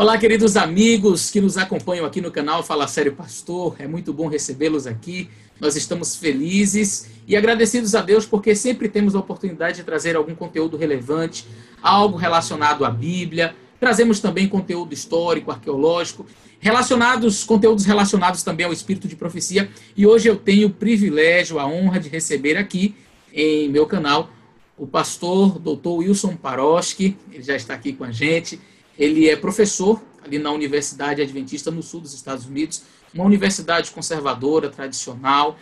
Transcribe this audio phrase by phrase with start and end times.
[0.00, 3.74] Olá, queridos amigos que nos acompanham aqui no canal Fala Sério Pastor.
[3.80, 5.28] É muito bom recebê-los aqui.
[5.60, 10.36] Nós estamos felizes e agradecidos a Deus porque sempre temos a oportunidade de trazer algum
[10.36, 11.44] conteúdo relevante,
[11.82, 13.56] algo relacionado à Bíblia.
[13.80, 16.24] Trazemos também conteúdo histórico, arqueológico,
[16.60, 19.68] relacionados, conteúdos relacionados também ao espírito de profecia.
[19.96, 22.94] E hoje eu tenho o privilégio, a honra de receber aqui
[23.34, 24.30] em meu canal
[24.76, 25.88] o pastor Dr.
[25.88, 27.16] Wilson Paroski.
[27.32, 28.60] Ele já está aqui com a gente.
[28.98, 32.82] Ele é professor ali na Universidade Adventista no sul dos Estados Unidos,
[33.14, 35.56] uma universidade conservadora, tradicional,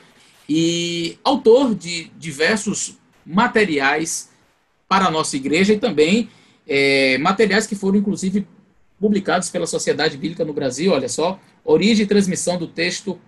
[0.49, 4.31] e autor de diversos materiais
[4.89, 6.29] para a nossa igreja e também
[6.67, 8.47] é, materiais que foram, inclusive,
[8.99, 10.93] publicados pela Sociedade Bíblica no Brasil.
[10.93, 13.19] Olha só, origem e transmissão do texto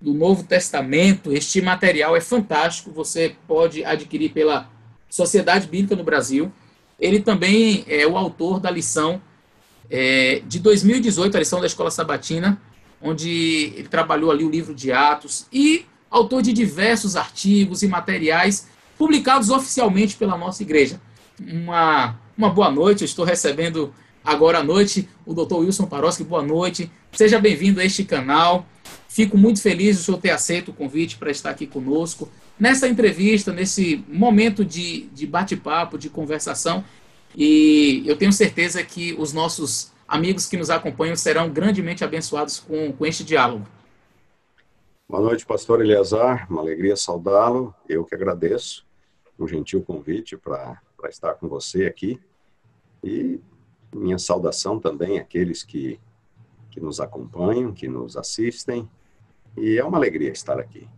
[0.00, 1.32] do Novo Testamento.
[1.32, 4.70] Este material é fantástico, você pode adquirir pela
[5.08, 6.52] Sociedade Bíblica no Brasil.
[6.98, 9.20] Ele também é o autor da lição
[9.90, 12.60] é, de 2018, a lição da Escola Sabatina,
[13.02, 18.68] onde ele trabalhou ali o livro de Atos e autor de diversos artigos e materiais
[18.96, 21.00] publicados oficialmente pela nossa igreja.
[21.40, 23.92] Uma, uma boa noite, eu estou recebendo
[24.24, 25.54] agora à noite o Dr.
[25.54, 26.22] Wilson Paroski.
[26.22, 28.66] Boa noite, seja bem-vindo a este canal.
[29.08, 32.86] Fico muito feliz de o senhor ter aceito o convite para estar aqui conosco nessa
[32.86, 36.84] entrevista, nesse momento de, de bate-papo, de conversação.
[37.36, 42.92] E eu tenho certeza que os nossos amigos que nos acompanham serão grandemente abençoados com,
[42.92, 43.66] com este diálogo.
[45.08, 46.46] Boa noite, pastor Eleazar.
[46.50, 47.74] Uma alegria saudá-lo.
[47.88, 48.86] Eu que agradeço
[49.38, 52.20] o gentil convite para estar com você aqui.
[53.02, 53.40] E
[53.94, 55.98] minha saudação também àqueles que,
[56.70, 58.88] que nos acompanham, que nos assistem.
[59.56, 60.88] E é uma alegria estar aqui.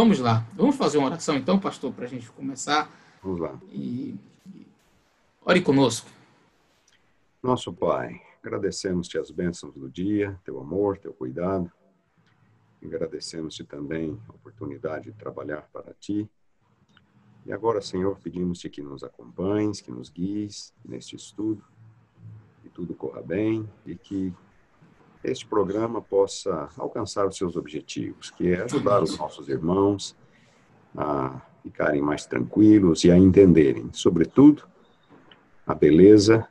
[0.00, 0.46] Vamos lá.
[0.54, 2.90] Vamos fazer uma oração então, pastor, para a gente começar.
[3.22, 3.60] Vamos lá.
[3.70, 4.18] E...
[5.44, 6.08] Ore conosco.
[7.42, 11.70] Nosso Pai, agradecemos-te as bênçãos do dia, teu amor, teu cuidado.
[12.82, 16.26] Agradecemos-te também a oportunidade de trabalhar para ti.
[17.44, 21.62] E agora, Senhor, pedimos-te que nos acompanhes, que nos guies neste estudo,
[22.62, 24.32] que tudo corra bem e que
[25.22, 30.16] este programa possa alcançar os seus objetivos, que é ajudar os nossos irmãos
[30.96, 34.62] a ficarem mais tranquilos e a entenderem, sobretudo,
[35.66, 36.46] a beleza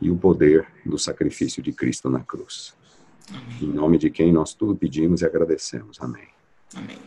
[0.00, 2.76] e o poder do sacrifício de Cristo na cruz.
[3.60, 5.98] Em nome de quem nós tudo pedimos e agradecemos.
[6.00, 6.28] Amém.
[6.74, 6.98] Amém.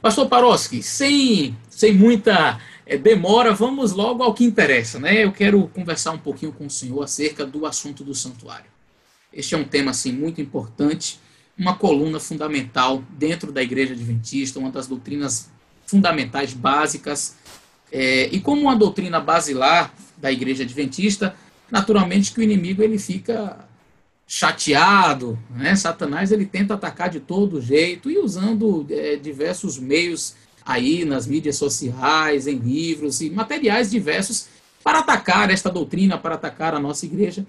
[0.00, 5.24] Pastor Paroski, sem, sem muita é, demora, vamos logo ao que interessa, né?
[5.24, 8.70] Eu quero conversar um pouquinho com o senhor acerca do assunto do santuário.
[9.32, 11.18] Este é um tema assim muito importante,
[11.58, 15.50] uma coluna fundamental dentro da Igreja Adventista, uma das doutrinas
[15.86, 17.36] fundamentais básicas.
[17.90, 21.34] É, e como uma doutrina basilar da Igreja Adventista,
[21.70, 23.68] naturalmente que o inimigo ele fica
[24.26, 25.76] chateado, né?
[25.76, 31.56] Satanás ele tenta atacar de todo jeito e usando é, diversos meios aí nas mídias
[31.56, 34.48] sociais, em livros e materiais diversos
[34.82, 37.46] para atacar esta doutrina, para atacar a nossa igreja.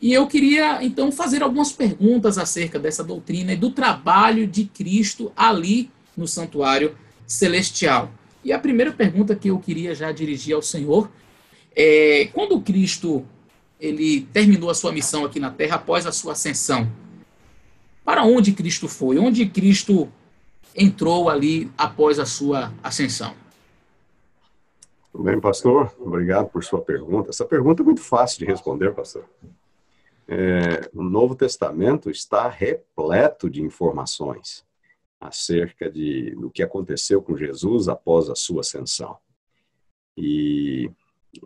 [0.00, 5.32] E eu queria, então, fazer algumas perguntas acerca dessa doutrina e do trabalho de Cristo
[5.34, 6.94] ali no santuário
[7.26, 8.10] celestial.
[8.44, 11.10] E a primeira pergunta que eu queria já dirigir ao Senhor
[11.74, 13.24] é: quando Cristo
[13.80, 16.90] ele terminou a sua missão aqui na terra após a sua ascensão,
[18.04, 19.18] para onde Cristo foi?
[19.18, 20.08] Onde Cristo
[20.74, 23.34] entrou ali após a sua ascensão?
[25.10, 25.94] Tudo bem, pastor?
[25.98, 27.30] Obrigado por sua pergunta.
[27.30, 29.24] Essa pergunta é muito fácil de responder, pastor
[30.28, 34.64] é, o Novo Testamento está repleto de informações
[35.20, 39.16] acerca de, do que aconteceu com Jesus após a sua ascensão.
[40.16, 40.90] E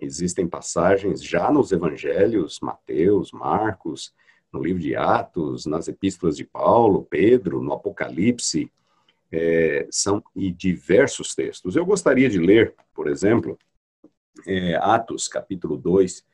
[0.01, 4.15] existem passagens já nos evangelhos, Mateus, Marcos,
[4.53, 8.71] no livro de Atos, nas epístolas de Paulo, Pedro, no Apocalipse,
[9.31, 11.77] é, são e diversos textos.
[11.77, 13.59] Eu gostaria de ler, por exemplo,
[14.47, 16.25] é, Atos, capítulo 2,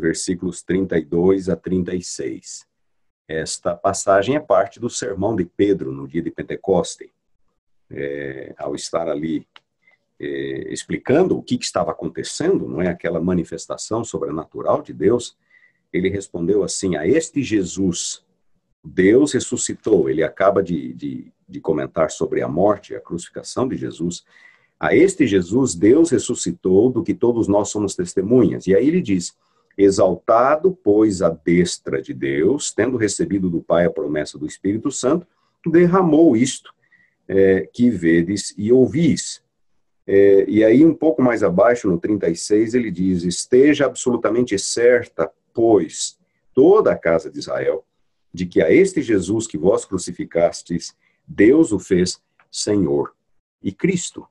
[0.00, 2.66] versículos 32 a 36.
[3.28, 7.12] Esta passagem é parte do sermão de Pedro no dia de Pentecoste.
[7.88, 9.46] É, ao estar ali
[10.20, 15.36] é, explicando o que, que, estava acontecendo, não é aquela manifestação sobrenatural de Deus,
[15.92, 18.24] ele respondeu assim: a este Jesus,
[18.84, 20.10] Deus ressuscitou.
[20.10, 24.24] Ele acaba de, de, de comentar sobre a morte, a crucificação de Jesus.
[24.78, 28.66] A este Jesus, Deus ressuscitou, do que todos nós somos testemunhas.
[28.66, 29.36] E aí ele diz:
[29.82, 35.26] Exaltado, pois, a destra de Deus, tendo recebido do Pai a promessa do Espírito Santo,
[35.66, 36.72] derramou isto
[37.28, 39.42] é, que vedes e ouvis.
[40.06, 46.18] É, e aí, um pouco mais abaixo, no 36, ele diz: Esteja absolutamente certa, pois,
[46.52, 47.84] toda a casa de Israel,
[48.34, 50.94] de que a este Jesus que vós crucificastes,
[51.26, 53.14] Deus o fez Senhor
[53.62, 54.26] e Cristo.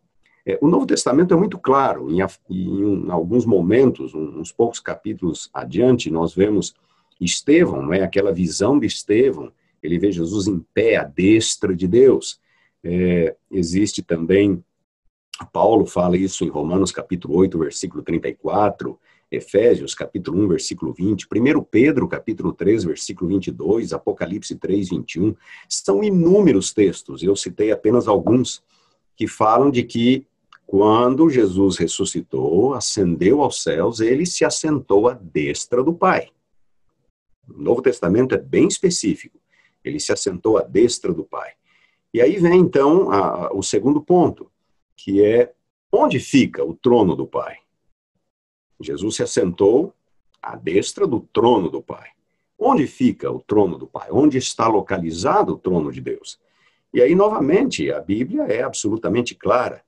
[0.45, 2.19] É, o Novo Testamento é muito claro, em,
[2.50, 6.74] em, alguns momentos, uns poucos capítulos adiante, nós vemos
[7.19, 8.01] Estevão, não é?
[8.01, 9.51] aquela visão de Estevão,
[9.81, 12.39] ele vê Jesus em pé à destra de Deus.
[12.83, 14.63] É, existe também,
[15.51, 18.97] Paulo fala isso em Romanos capítulo 8, versículo 34,
[19.31, 25.35] Efésios, capítulo 1, versículo 20, 1 Pedro, capítulo 3, versículo 22, Apocalipse 3, 21.
[25.68, 28.63] São inúmeros textos, eu citei apenas alguns,
[29.19, 30.25] que falam de que
[30.66, 36.30] quando Jesus ressuscitou, ascendeu aos céus, ele se assentou à destra do Pai.
[37.45, 39.38] O Novo Testamento é bem específico.
[39.83, 41.51] Ele se assentou à destra do Pai.
[42.13, 44.50] E aí vem, então, a, o segundo ponto,
[44.95, 45.51] que é
[45.92, 47.57] onde fica o trono do Pai?
[48.80, 49.94] Jesus se assentou
[50.42, 52.07] à destra do trono do Pai.
[52.57, 54.07] Onde fica o trono do Pai?
[54.12, 56.39] Onde está localizado o trono de Deus?
[56.94, 59.83] E aí, novamente, a Bíblia é absolutamente clara.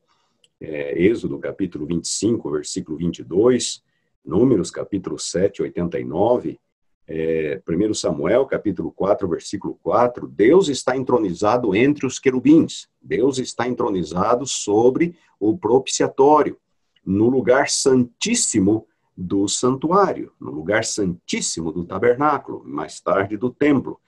[0.60, 3.84] É, Êxodo, capítulo 25, versículo 22,
[4.24, 6.60] Números, capítulo 7, 89,
[7.08, 12.88] é, 1 Samuel, capítulo 4, versículo 4, Deus está entronizado entre os querubins.
[13.02, 16.56] Deus está entronizado sobre o propiciatório
[17.04, 18.88] no lugar santíssimo
[19.18, 24.00] do santuário, no lugar santíssimo do tabernáculo, mais tarde do templo.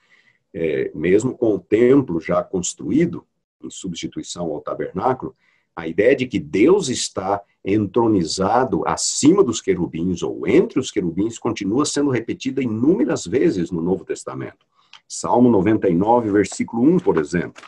[0.53, 3.25] É, mesmo com o templo já construído,
[3.63, 5.35] em substituição ao tabernáculo,
[5.75, 11.85] a ideia de que Deus está entronizado acima dos querubins ou entre os querubins continua
[11.85, 14.65] sendo repetida inúmeras vezes no Novo Testamento.
[15.07, 17.63] Salmo 99, versículo 1, por exemplo,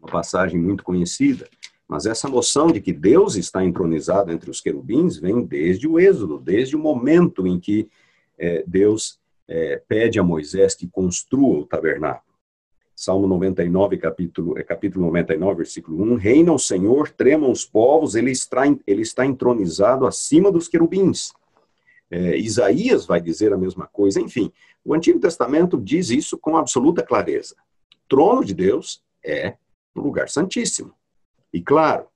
[0.00, 1.48] uma passagem muito conhecida.
[1.86, 6.38] Mas essa noção de que Deus está entronizado entre os querubins vem desde o Êxodo,
[6.38, 7.88] desde o momento em que
[8.38, 9.19] é, Deus
[9.50, 12.30] é, pede a Moisés que construa o tabernáculo.
[12.94, 16.14] Salmo 99, capítulo, é, capítulo 99, versículo 1.
[16.14, 21.32] Reina o Senhor, tremam os povos, ele está, ele está entronizado acima dos querubins.
[22.08, 24.20] É, Isaías vai dizer a mesma coisa.
[24.20, 24.52] Enfim,
[24.84, 27.56] o Antigo Testamento diz isso com absoluta clareza.
[27.92, 29.56] O trono de Deus é
[29.96, 30.94] o lugar santíssimo.
[31.52, 32.06] E claro,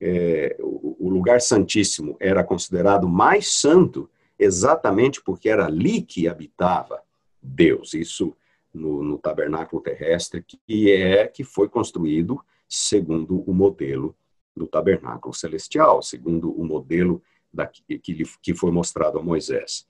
[0.00, 4.08] é, o, o lugar santíssimo era considerado mais santo
[4.38, 7.02] exatamente porque era ali que habitava
[7.42, 7.94] Deus.
[7.94, 8.34] Isso
[8.72, 14.16] no, no, tabernáculo terrestre, que é que foi construído segundo o modelo
[14.56, 17.22] do tabernáculo celestial, segundo o modelo
[17.52, 17.98] da, que,
[18.42, 19.86] que foi mostrado a Moisés.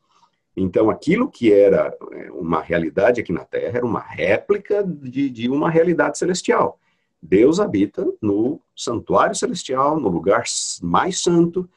[0.57, 5.49] Então, aquilo que era é, uma realidade aqui na Terra era uma réplica de, de
[5.49, 6.79] uma realidade celestial.
[7.21, 10.45] Deus habita no santuário celestial, no lugar
[10.83, 11.69] mais santo,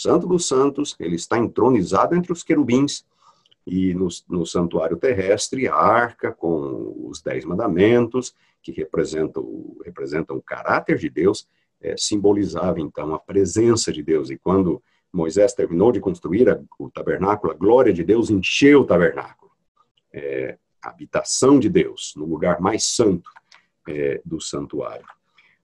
[0.00, 3.04] santo dos santos, ele está entronizado entre os querubins,
[3.66, 10.42] e no, no santuário terrestre, a arca com os dez mandamentos, que representam, representam o
[10.42, 11.46] caráter de Deus,
[11.80, 14.30] é, simbolizava então a presença de Deus.
[14.30, 18.86] E quando Moisés terminou de construir a, o tabernáculo, a glória de Deus encheu o
[18.86, 19.50] tabernáculo.
[20.12, 23.30] É, a habitação de Deus, no lugar mais santo
[23.88, 25.06] é, do santuário.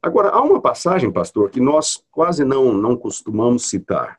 [0.08, 4.18] Agora, há uma passagem, pastor, que nós quase não, não costumamos citar,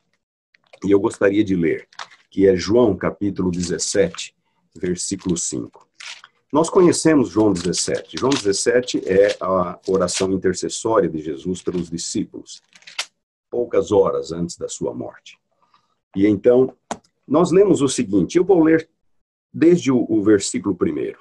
[0.84, 1.88] e eu gostaria de ler,
[2.30, 4.32] que é João capítulo 17,
[4.76, 5.88] versículo 5.
[6.52, 8.20] Nós conhecemos João 17.
[8.20, 12.62] João 17 é a oração intercessória de Jesus pelos discípulos,
[13.50, 15.40] poucas horas antes da sua morte.
[16.14, 16.72] E então,
[17.26, 18.88] nós lemos o seguinte, eu vou ler
[19.52, 21.18] desde o, o versículo primeiro.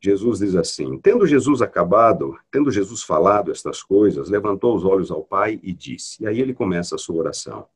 [0.00, 5.24] Jesus diz assim: Tendo Jesus acabado, tendo Jesus falado estas coisas, levantou os olhos ao
[5.24, 6.22] Pai e disse.
[6.22, 7.66] E aí ele começa a sua oração: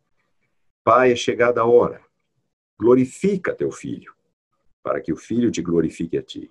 [0.84, 2.00] Pai, é chegada a hora.
[2.78, 4.12] Glorifica teu filho,
[4.82, 6.50] para que o filho te glorifique a ti.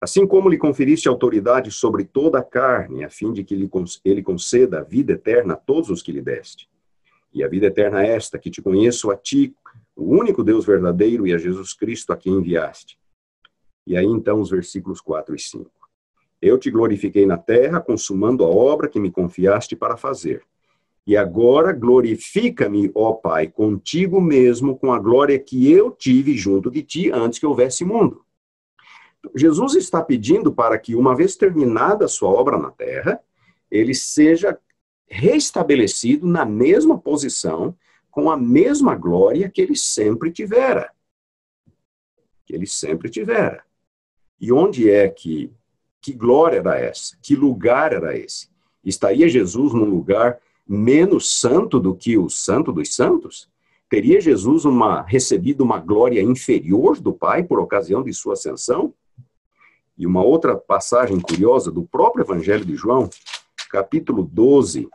[0.00, 3.54] Assim como lhe conferiste autoridade sobre toda a carne, a fim de que
[4.04, 6.68] ele conceda a vida eterna a todos os que lhe deste.
[7.32, 9.54] E a vida eterna é esta, que te conheço a ti,
[9.94, 12.98] o único Deus verdadeiro, e a Jesus Cristo a quem enviaste.
[13.86, 15.70] E aí então os versículos 4 e 5.
[16.40, 20.44] Eu te glorifiquei na terra, consumando a obra que me confiaste para fazer.
[21.06, 26.82] E agora glorifica-me, ó Pai, contigo mesmo, com a glória que eu tive junto de
[26.82, 28.24] ti antes que houvesse mundo.
[29.34, 33.20] Jesus está pedindo para que, uma vez terminada a sua obra na terra,
[33.70, 34.58] ele seja
[35.06, 37.76] restabelecido na mesma posição,
[38.10, 40.92] com a mesma glória que ele sempre tivera.
[42.44, 43.64] que ele sempre tivera.
[44.42, 45.52] E onde é que,
[46.00, 47.16] que glória era essa?
[47.22, 48.48] Que lugar era esse?
[48.84, 53.48] Estaria Jesus num lugar menos santo do que o santo dos santos?
[53.88, 58.92] Teria Jesus uma, recebido uma glória inferior do Pai por ocasião de sua ascensão?
[59.96, 63.08] E uma outra passagem curiosa do próprio Evangelho de João,
[63.70, 64.88] capítulo 12,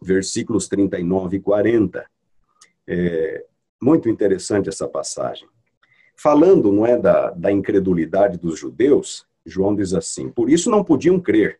[0.00, 2.06] versículos 39 e 40.
[2.88, 3.44] É
[3.82, 5.46] muito interessante essa passagem.
[6.22, 11.18] Falando, não é, da, da incredulidade dos judeus, João diz assim: Por isso não podiam
[11.18, 11.58] crer,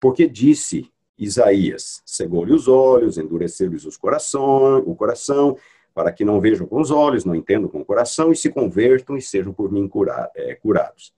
[0.00, 5.58] porque disse Isaías: cegou-lhe os olhos, endureceu-lhes os coração, o coração,
[5.94, 9.14] para que não vejam com os olhos, não entendam com o coração e se convertam
[9.14, 11.12] e sejam por mim cura, é, curados.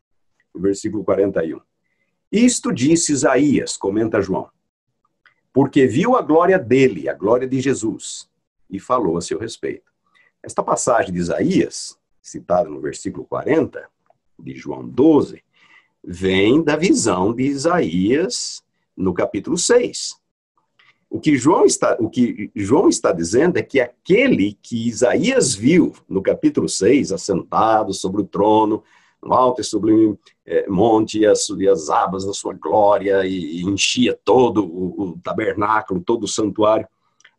[0.52, 1.60] Versículo 41.
[2.32, 4.48] Isto disse Isaías, comenta João,
[5.52, 8.28] porque viu a glória dele, a glória de Jesus,
[8.68, 9.92] e falou a seu respeito.
[10.42, 11.97] Esta passagem de Isaías,
[12.28, 13.88] citada no versículo 40
[14.38, 15.42] de João 12,
[16.04, 18.62] vem da visão de Isaías
[18.96, 20.16] no capítulo 6.
[21.10, 25.94] O que João está, o que João está dizendo é que aquele que Isaías viu
[26.08, 28.82] no capítulo 6, assentado sobre o trono,
[29.22, 33.60] no alto e sublime é, monte, e as, e as, abas da sua glória, e,
[33.60, 36.86] e enchia todo o, o, tabernáculo, todo o santuário.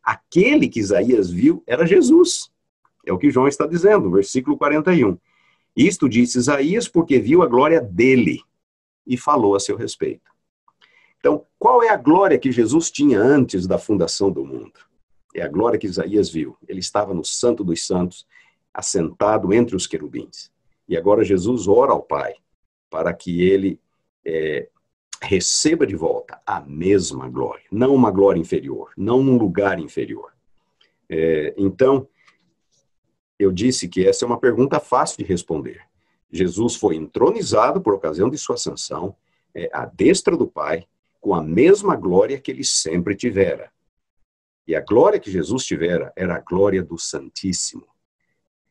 [0.02, 2.50] Aquele que Isaías viu era Jesus.
[3.10, 5.18] É o que João está dizendo, versículo 41.
[5.76, 8.40] Isto disse Isaías porque viu a glória dele
[9.04, 10.30] e falou a seu respeito.
[11.18, 14.78] Então, qual é a glória que Jesus tinha antes da fundação do mundo?
[15.34, 16.56] É a glória que Isaías viu.
[16.68, 18.24] Ele estava no Santo dos Santos,
[18.72, 20.52] assentado entre os querubins.
[20.88, 22.34] E agora Jesus ora ao Pai
[22.88, 23.80] para que ele
[24.24, 24.68] é,
[25.20, 30.32] receba de volta a mesma glória, não uma glória inferior, não um lugar inferior.
[31.08, 32.06] É, então,
[33.40, 35.80] eu disse que essa é uma pergunta fácil de responder.
[36.30, 39.16] Jesus foi entronizado por ocasião de sua ascensão,
[39.54, 40.86] é, à destra do Pai,
[41.18, 43.72] com a mesma glória que ele sempre tivera.
[44.68, 47.86] E a glória que Jesus tivera era a glória do Santíssimo.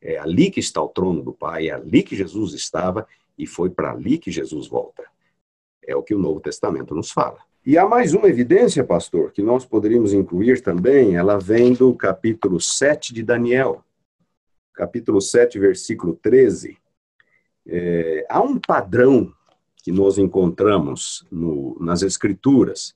[0.00, 3.70] É ali que está o trono do Pai, é ali que Jesus estava e foi
[3.70, 5.04] para ali que Jesus volta.
[5.84, 7.40] É o que o Novo Testamento nos fala.
[7.66, 12.60] E há mais uma evidência, pastor, que nós poderíamos incluir também, ela vem do capítulo
[12.60, 13.84] 7 de Daniel.
[14.72, 16.76] Capítulo 7, versículo 13.
[17.66, 19.32] É, há um padrão
[19.82, 22.94] que nós encontramos no, nas Escrituras.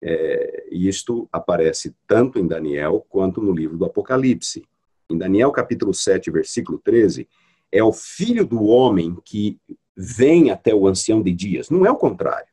[0.00, 4.64] É, e isto aparece tanto em Daniel quanto no livro do Apocalipse.
[5.10, 7.28] Em Daniel capítulo 7, versículo 13,
[7.72, 9.58] é o filho do homem que
[9.96, 12.48] vem até o ancião de dias, não é o contrário.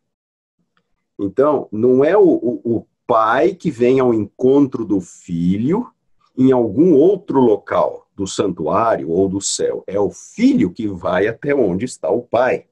[1.19, 5.87] Então, não é o, o, o pai que vem ao encontro do filho
[6.37, 9.83] em algum outro local do santuário ou do céu.
[9.85, 12.65] É o filho que vai até onde está o pai.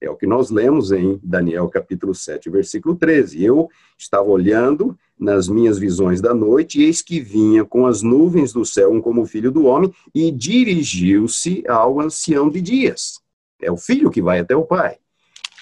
[0.00, 3.44] É o que nós lemos em Daniel capítulo 7, versículo 13.
[3.44, 8.52] Eu estava olhando nas minhas visões da noite, e eis que vinha com as nuvens
[8.52, 13.20] do céu um como filho do homem, e dirigiu-se ao ancião de dias.
[13.60, 14.98] É o filho que vai até o pai.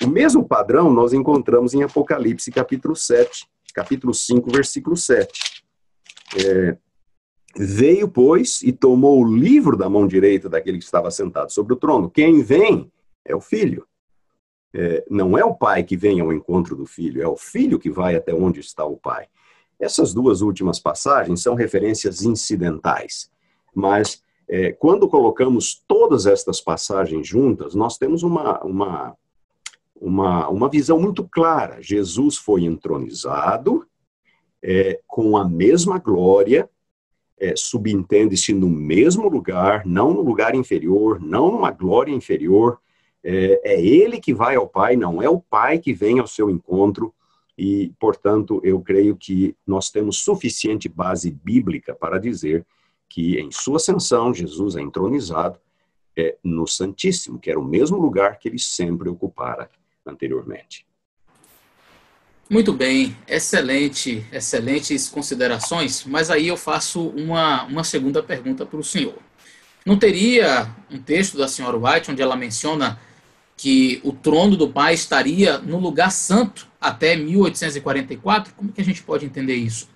[0.02, 5.62] O mesmo padrão nós encontramos em Apocalipse capítulo 7, capítulo 5, versículo 7.
[6.42, 6.76] É,
[7.56, 11.76] Veio, pois, e tomou o livro da mão direita daquele que estava sentado sobre o
[11.76, 12.10] trono.
[12.10, 12.90] Quem vem
[13.24, 13.86] é o filho.
[14.72, 17.90] É, não é o pai que vem ao encontro do filho, é o filho que
[17.90, 19.26] vai até onde está o pai.
[19.80, 23.30] Essas duas últimas passagens são referências incidentais,
[23.74, 29.16] mas é, quando colocamos todas estas passagens juntas, nós temos uma, uma,
[30.00, 31.80] uma, uma visão muito clara.
[31.80, 33.86] Jesus foi entronizado
[34.62, 36.68] é, com a mesma glória,
[37.40, 42.78] é, subentende-se no mesmo lugar, não no lugar inferior, não numa glória inferior,
[43.24, 46.50] é, é ele que vai ao Pai, não é o Pai que vem ao seu
[46.50, 47.14] encontro,
[47.56, 52.66] e, portanto, eu creio que nós temos suficiente base bíblica para dizer
[53.08, 55.58] que em sua ascensão, Jesus é entronizado
[56.16, 59.68] é, no Santíssimo, que era o mesmo lugar que ele sempre ocupara
[60.06, 60.86] anteriormente.
[62.50, 68.82] Muito bem, excelente, excelentes considerações, mas aí eu faço uma, uma segunda pergunta para o
[68.82, 69.14] senhor.
[69.86, 72.98] Não teria um texto da senhora White onde ela menciona
[73.56, 78.52] que o trono do pai estaria no lugar santo até 1844?
[78.54, 79.88] Como que a gente pode entender isso?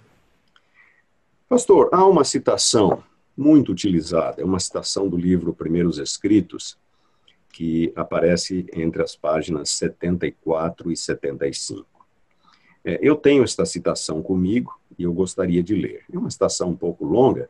[1.49, 3.03] Pastor, há uma citação
[3.37, 6.79] muito utilizada, é uma citação do livro Primeiros Escritos,
[7.53, 11.94] que aparece entre as páginas 74 e 75.
[12.85, 16.05] É, eu tenho esta citação comigo e eu gostaria de ler.
[16.13, 17.49] É uma citação um pouco longa,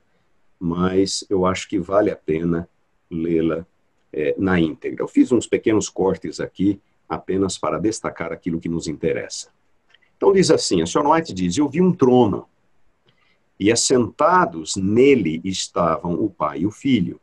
[0.58, 2.68] mas eu acho que vale a pena
[3.10, 3.66] lê-la
[4.12, 5.02] é, na íntegra.
[5.02, 9.48] Eu fiz uns pequenos cortes aqui, apenas para destacar aquilo que nos interessa.
[10.16, 12.46] Então diz assim, a senhora White diz, eu vi um trono,
[13.58, 17.20] e assentados nele estavam o pai e o filho.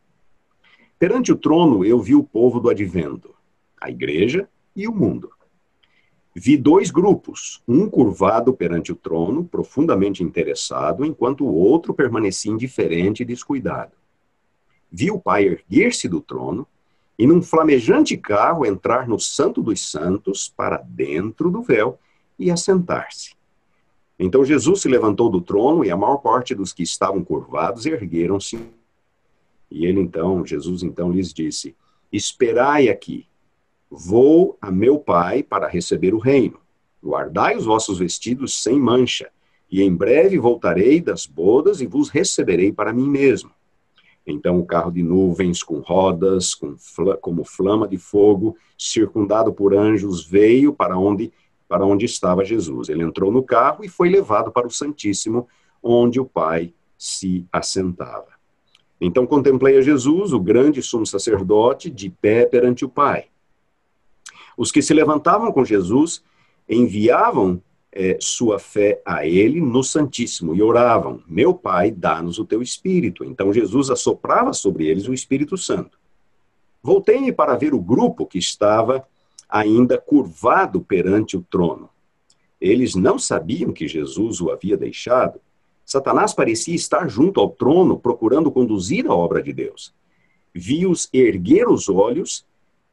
[0.98, 3.34] Perante o trono eu vi o povo do advento,
[3.80, 5.32] a igreja e o mundo.
[6.34, 13.24] Vi dois grupos, um curvado perante o trono, profundamente interessado, enquanto o outro permanecia indiferente
[13.24, 13.92] e descuidado.
[14.90, 16.66] Vi o pai erguer-se do trono
[17.18, 22.00] e, num flamejante carro, entrar no Santo dos Santos para dentro do véu
[22.40, 23.34] e assentar-se.
[24.18, 28.60] Então Jesus se levantou do trono e a maior parte dos que estavam curvados ergueram-se
[29.72, 31.74] e ele então, Jesus então lhes disse:
[32.12, 33.26] Esperai aqui,
[33.92, 36.58] vou a meu pai para receber o reino.
[37.04, 39.30] Guardai os vossos vestidos sem mancha,
[39.70, 43.52] e em breve voltarei das bodas e vos receberei para mim mesmo.
[44.26, 49.76] Então o carro de nuvens com rodas, com fl como flama de fogo, circundado por
[49.76, 51.34] anjos, veio para onde
[51.68, 52.90] para onde estava Jesus.
[52.90, 55.48] Ele entrou no carro e foi levado para o Santíssimo,
[55.82, 58.28] onde o Pai se assentava.
[59.00, 63.28] Então contemplei a Jesus, o grande sumo sacerdote, de pé perante o Pai.
[64.58, 66.24] Os que se levantavam com Jesus
[66.68, 72.62] enviavam é, sua fé a ele no Santíssimo e oravam: Meu Pai, dá-nos o teu
[72.62, 73.24] Espírito.
[73.24, 76.00] Então Jesus assoprava sobre eles o Espírito Santo.
[76.82, 79.06] Voltei-me para ver o grupo que estava
[79.48, 81.90] ainda curvado perante o trono.
[82.60, 85.40] Eles não sabiam que Jesus o havia deixado
[85.92, 89.94] Satanás parecia estar junto ao trono, procurando conduzir a obra de Deus.
[90.54, 92.46] Vi-os erguer os olhos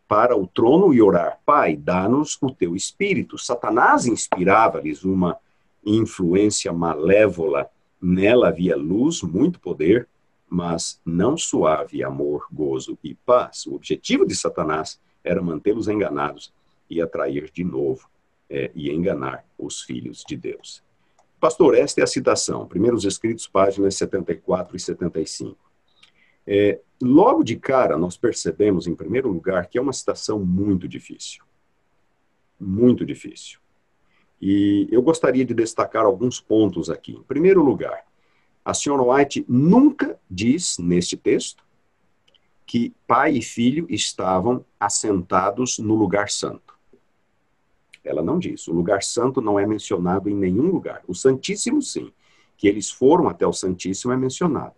[0.08, 3.36] para o trono e orar: Pai, dá-nos o teu espírito.
[3.36, 5.36] Satanás inspirava-lhes uma
[5.84, 7.68] influência malévola.
[8.00, 10.08] Nela havia luz, muito poder,
[10.48, 13.66] mas não suave amor, gozo e paz.
[13.66, 16.52] O objetivo de Satanás era mantê-los enganados
[16.88, 18.08] e atrair de novo
[18.48, 20.82] é, e enganar os filhos de Deus.
[21.38, 25.67] Pastor, esta é a citação, primeiros escritos, páginas 74 e 75.
[26.50, 31.44] É, logo de cara, nós percebemos, em primeiro lugar, que é uma citação muito difícil.
[32.58, 33.58] Muito difícil.
[34.40, 37.12] E eu gostaria de destacar alguns pontos aqui.
[37.12, 38.02] Em primeiro lugar,
[38.64, 41.62] a senhora White nunca diz neste texto
[42.64, 46.78] que pai e filho estavam assentados no lugar santo.
[48.02, 48.66] Ela não diz.
[48.68, 51.02] O lugar santo não é mencionado em nenhum lugar.
[51.06, 52.10] O Santíssimo, sim.
[52.56, 54.77] Que eles foram até o Santíssimo é mencionado.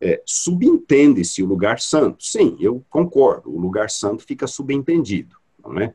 [0.00, 2.24] É, subentende-se o lugar santo.
[2.24, 3.54] Sim, eu concordo.
[3.54, 5.36] O lugar santo fica subentendido.
[5.62, 5.94] Não é?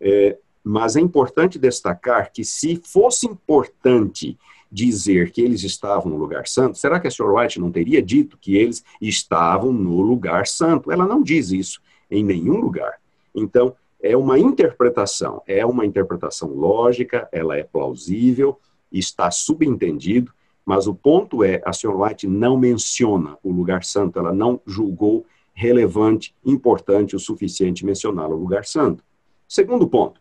[0.00, 0.38] é?
[0.62, 4.38] Mas é importante destacar que se fosse importante
[4.70, 7.32] dizer que eles estavam no lugar santo, será que a Sr.
[7.32, 10.92] White não teria dito que eles estavam no lugar santo?
[10.92, 11.80] Ela não diz isso
[12.10, 13.00] em nenhum lugar.
[13.34, 18.58] Então, é uma interpretação, é uma interpretação lógica, ela é plausível,
[18.92, 20.32] está subentendido,
[20.68, 21.98] mas o ponto é, a Sr.
[21.98, 28.36] White não menciona o lugar santo, ela não julgou relevante, importante o suficiente mencionar o
[28.36, 29.02] lugar santo.
[29.48, 30.20] Segundo ponto,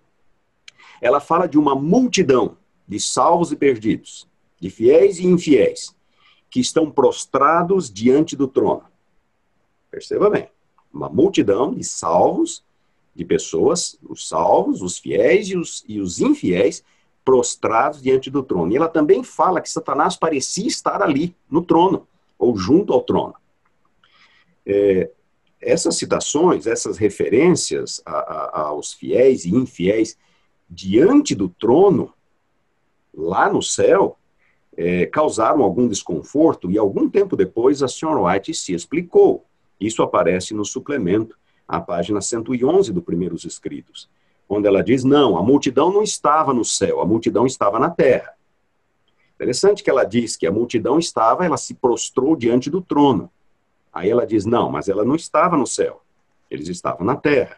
[1.02, 2.56] ela fala de uma multidão
[2.88, 4.26] de salvos e perdidos,
[4.58, 5.94] de fiéis e infiéis,
[6.50, 8.86] que estão prostrados diante do trono.
[9.92, 10.48] Perceba bem,
[10.94, 12.64] uma multidão de salvos
[13.14, 16.86] de pessoas, os salvos, os fiéis e os, e os infiéis,
[17.28, 18.72] prostrados diante do trono.
[18.72, 22.08] E ela também fala que Satanás parecia estar ali, no trono,
[22.40, 23.34] ou junto ao trono.
[24.66, 25.12] É,
[25.60, 30.18] essas citações, essas referências a, a, aos fiéis e infiéis
[30.70, 32.14] diante do trono,
[33.14, 34.18] lá no céu,
[34.78, 39.44] é, causaram algum desconforto e algum tempo depois a senhora White se explicou.
[39.82, 41.38] Isso aparece no suplemento
[41.68, 44.10] a página 111 do Primeiros Escritos,
[44.48, 48.34] onde ela diz: não, a multidão não estava no céu, a multidão estava na terra.
[49.36, 53.32] Interessante que ela diz que a multidão estava, ela se prostrou diante do trono.
[53.94, 56.02] Aí ela diz: não, mas ela não estava no céu,
[56.50, 57.58] eles estavam na terra.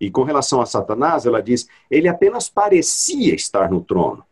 [0.00, 4.24] E com relação a Satanás, ela diz: ele apenas parecia estar no trono.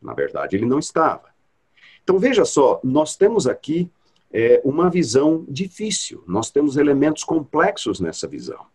[0.00, 1.28] Na verdade, ele não estava.
[2.02, 3.90] Então veja só, nós temos aqui
[4.32, 6.22] é uma visão difícil.
[6.26, 8.66] Nós temos elementos complexos nessa visão.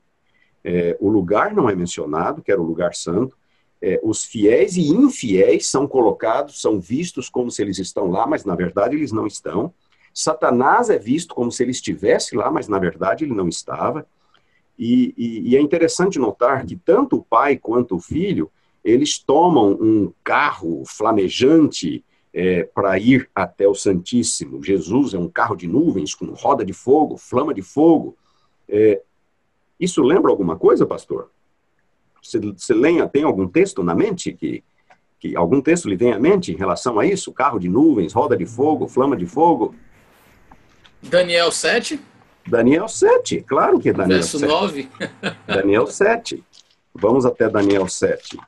[0.63, 3.37] É, o lugar não é mencionado, que era o lugar santo.
[3.81, 8.45] É, os fiéis e infiéis são colocados, são vistos como se eles estão lá, mas
[8.45, 9.73] na verdade eles não estão.
[10.13, 14.05] Satanás é visto como se ele estivesse lá, mas na verdade ele não estava.
[14.79, 18.49] E, e, e é interessante notar que tanto o pai quanto o filho,
[18.83, 24.63] eles tomam um carro flamejante, é, para ir até o Santíssimo.
[24.63, 28.17] Jesus é um carro de nuvens com roda de fogo, flama de fogo.
[28.67, 29.01] É,
[29.83, 31.29] Isso lembra alguma coisa, pastor?
[32.21, 34.63] Você, você lenha, tem algum texto na mente que,
[35.19, 37.33] que algum texto lhe vem à mente em relação a isso?
[37.33, 39.75] Carro de nuvens, roda de fogo, flama de fogo?
[41.01, 41.99] Daniel 7?
[42.47, 44.49] Daniel 7, claro que é Daniel Verso 7.
[44.49, 44.89] 9.
[45.45, 46.41] Daniel 7.
[46.95, 48.39] Vamos até Daniel 7.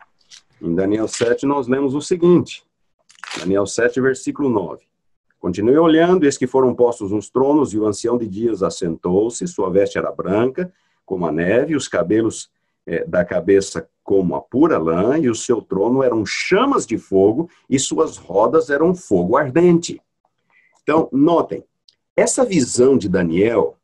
[0.62, 2.64] Em Daniel 7 nós lemos o seguinte.
[3.38, 4.86] Daniel 7, versículo 9.
[5.38, 9.70] Continuei olhando, eis que foram postos uns tronos, e o ancião de dias assentou-se, sua
[9.70, 10.72] veste era branca,
[11.06, 12.50] como a neve, os cabelos
[12.86, 17.50] é, da cabeça como a pura lã, e o seu trono eram chamas de fogo,
[17.70, 20.02] e suas rodas eram fogo ardente.
[20.84, 21.64] Então, notem,
[22.16, 23.78] essa visão de Daniel,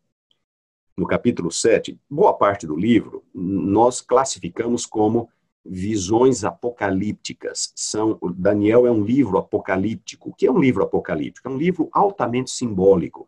[0.95, 5.27] no capítulo 7, boa parte do livro, nós classificamos como
[5.65, 7.71] visões apocalípticas.
[7.75, 10.29] São Daniel é um livro apocalíptico.
[10.29, 11.47] O que é um livro apocalíptico?
[11.47, 13.27] É um livro altamente simbólico.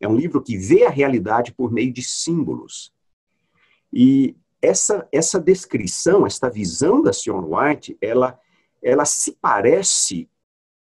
[0.00, 2.92] É um livro que vê a realidade por meio de símbolos.
[3.92, 8.38] E essa, essa descrição, esta visão da Sion White, ela,
[8.82, 10.28] ela se parece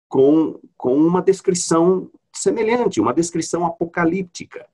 [0.08, 4.66] com, com uma descrição semelhante, uma descrição apocalíptica.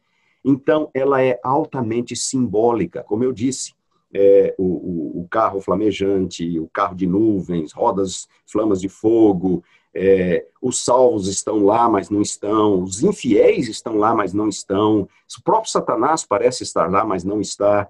[0.44, 3.76] Então, ela é altamente simbólica, como eu disse.
[4.14, 9.62] É, o, o, carro flamejante, o carro de nuvens, rodas, flamas de fogo,
[9.94, 15.02] é, os salvos estão lá, mas não estão, os infiéis estão lá, mas não estão,
[15.02, 17.86] o próprio Satanás parece estar lá, mas não está.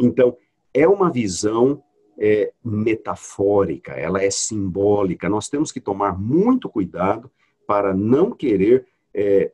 [0.00, 0.36] Então,
[0.72, 1.82] é uma visão
[2.18, 5.28] é, metafórica, ela é simbólica.
[5.28, 7.30] Nós temos que tomar muito cuidado
[7.66, 9.52] para não querer é,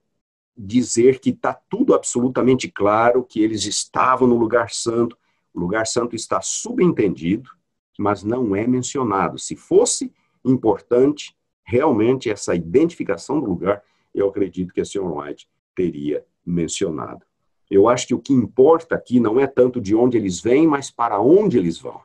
[0.56, 5.16] dizer que está tudo absolutamente claro, que eles estavam no lugar santo.
[5.52, 7.50] O lugar santo está subentendido,
[7.98, 9.38] mas não é mencionado.
[9.38, 10.12] Se fosse
[10.44, 13.82] importante realmente essa identificação do lugar,
[14.14, 15.02] eu acredito que a Sr.
[15.02, 17.24] White teria mencionado.
[17.70, 20.90] Eu acho que o que importa aqui não é tanto de onde eles vêm, mas
[20.90, 22.00] para onde eles vão.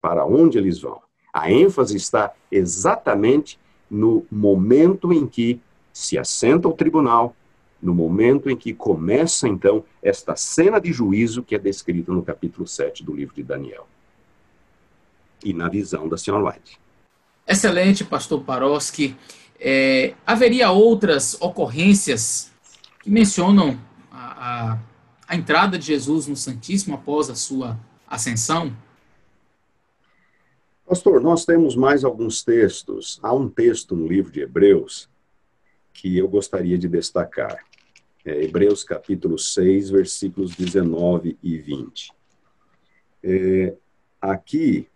[0.00, 1.00] Para onde eles vão.
[1.32, 3.58] A ênfase está exatamente
[3.90, 5.60] no momento em que
[5.92, 7.34] se assenta o tribunal,
[7.80, 12.66] no momento em que começa, então, esta cena de juízo que é descrita no capítulo
[12.66, 13.86] 7 do livro de Daniel.
[15.44, 16.78] E na visão da senhora White.
[17.46, 19.16] Excelente, pastor Paroski.
[19.58, 22.50] É, haveria outras ocorrências
[23.02, 23.78] que mencionam
[24.40, 24.78] a,
[25.28, 28.74] a entrada de Jesus no Santíssimo após a sua ascensão?
[30.86, 33.20] Pastor, nós temos mais alguns textos.
[33.22, 35.10] Há um texto no livro de Hebreus
[35.92, 37.64] que eu gostaria de destacar.
[38.24, 42.12] É Hebreus capítulo 6, versículos 19 e 20.
[43.22, 43.74] É,
[44.20, 44.88] aqui,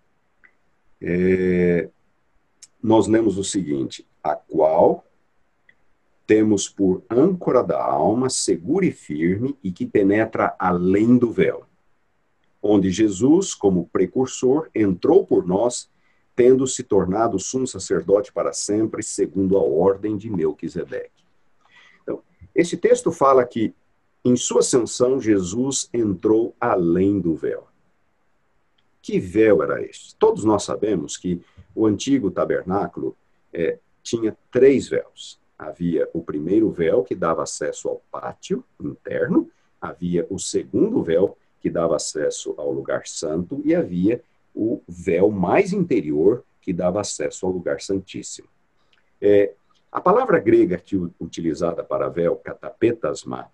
[1.03, 1.91] é,
[2.83, 5.05] nós lemos o seguinte: a qual
[6.27, 11.65] temos por âncora da alma segura e firme e que penetra além do véu,
[12.63, 15.91] onde Jesus, como precursor, entrou por nós,
[16.35, 21.25] tendo se tornado sumo sacerdote para sempre, segundo a ordem de Melquisedeque.
[22.03, 22.23] Então,
[22.55, 23.75] esse texto fala que
[24.25, 27.69] em sua ascensão Jesus entrou além do véu.
[29.03, 30.17] Que véu era este?
[30.17, 31.43] Todos nós sabemos que
[31.75, 33.15] o antigo tabernáculo
[33.53, 39.51] é, tinha três véus havia o primeiro véu que dava acesso ao pátio interno,
[39.81, 44.23] havia o segundo véu que dava acesso ao lugar santo e havia
[44.55, 48.49] o véu mais interior que dava acesso ao lugar santíssimo.
[49.21, 49.55] É,
[49.91, 50.81] a palavra grega
[51.21, 53.51] utilizada para véu, katapetasma,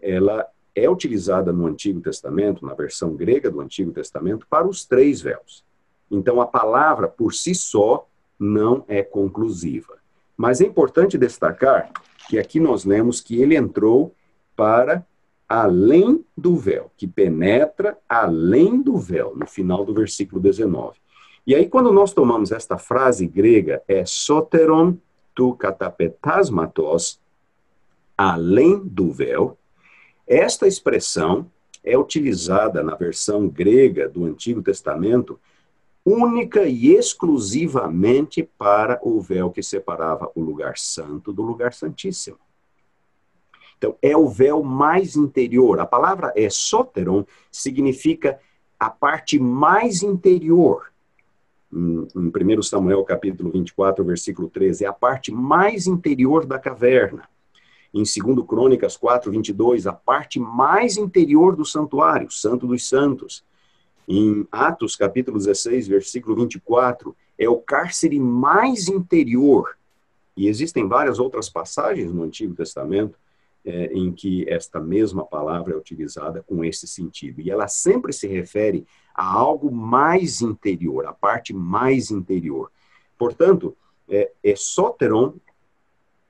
[0.00, 5.20] ela é utilizada no Antigo Testamento, na versão grega do Antigo Testamento, para os três
[5.20, 5.64] véus.
[6.10, 8.06] Então, a palavra por si só
[8.38, 10.03] não é conclusiva.
[10.36, 11.90] Mas é importante destacar
[12.28, 14.14] que aqui nós lemos que ele entrou
[14.56, 15.04] para
[15.48, 20.98] além do véu, que penetra além do véu, no final do versículo 19.
[21.46, 24.96] E aí, quando nós tomamos esta frase grega, é soteron
[25.34, 27.20] tu katapetasmatos,
[28.16, 29.58] além do véu,
[30.26, 31.46] esta expressão
[31.82, 35.38] é utilizada na versão grega do Antigo Testamento
[36.04, 42.38] única e exclusivamente para o véu que separava o lugar santo do lugar santíssimo.
[43.78, 45.80] Então, é o véu mais interior.
[45.80, 48.38] A palavra soteron, significa
[48.78, 50.92] a parte mais interior.
[51.72, 57.28] Em 1 Samuel capítulo 24, versículo 13, é a parte mais interior da caverna.
[57.92, 63.44] Em 2 Crônicas 4, 22, a parte mais interior do santuário, Santo dos Santos.
[64.06, 69.76] Em Atos, capítulo 16, versículo 24, é o cárcere mais interior.
[70.36, 73.18] E existem várias outras passagens no Antigo Testamento
[73.64, 77.40] é, em que esta mesma palavra é utilizada com esse sentido.
[77.40, 82.70] E ela sempre se refere a algo mais interior, a parte mais interior.
[83.16, 83.74] Portanto,
[84.08, 85.34] é, soteron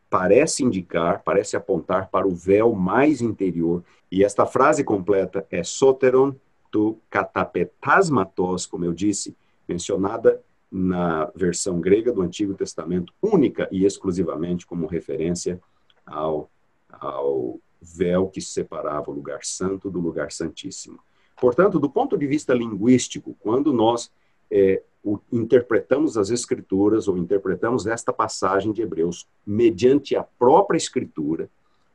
[0.08, 3.82] parece indicar, parece apontar para o véu mais interior.
[4.12, 6.36] E esta frase completa é soteron
[6.74, 9.36] tu katapetasmatos, como eu disse,
[9.68, 15.60] mencionada na versão grega do Antigo Testamento, única e exclusivamente como referência
[16.04, 16.50] ao,
[16.90, 20.98] ao véu que separava o lugar santo do lugar santíssimo.
[21.40, 24.10] Portanto, do ponto de vista linguístico, quando nós
[24.50, 31.48] é, o, interpretamos as Escrituras ou interpretamos esta passagem de Hebreus mediante a própria Escritura,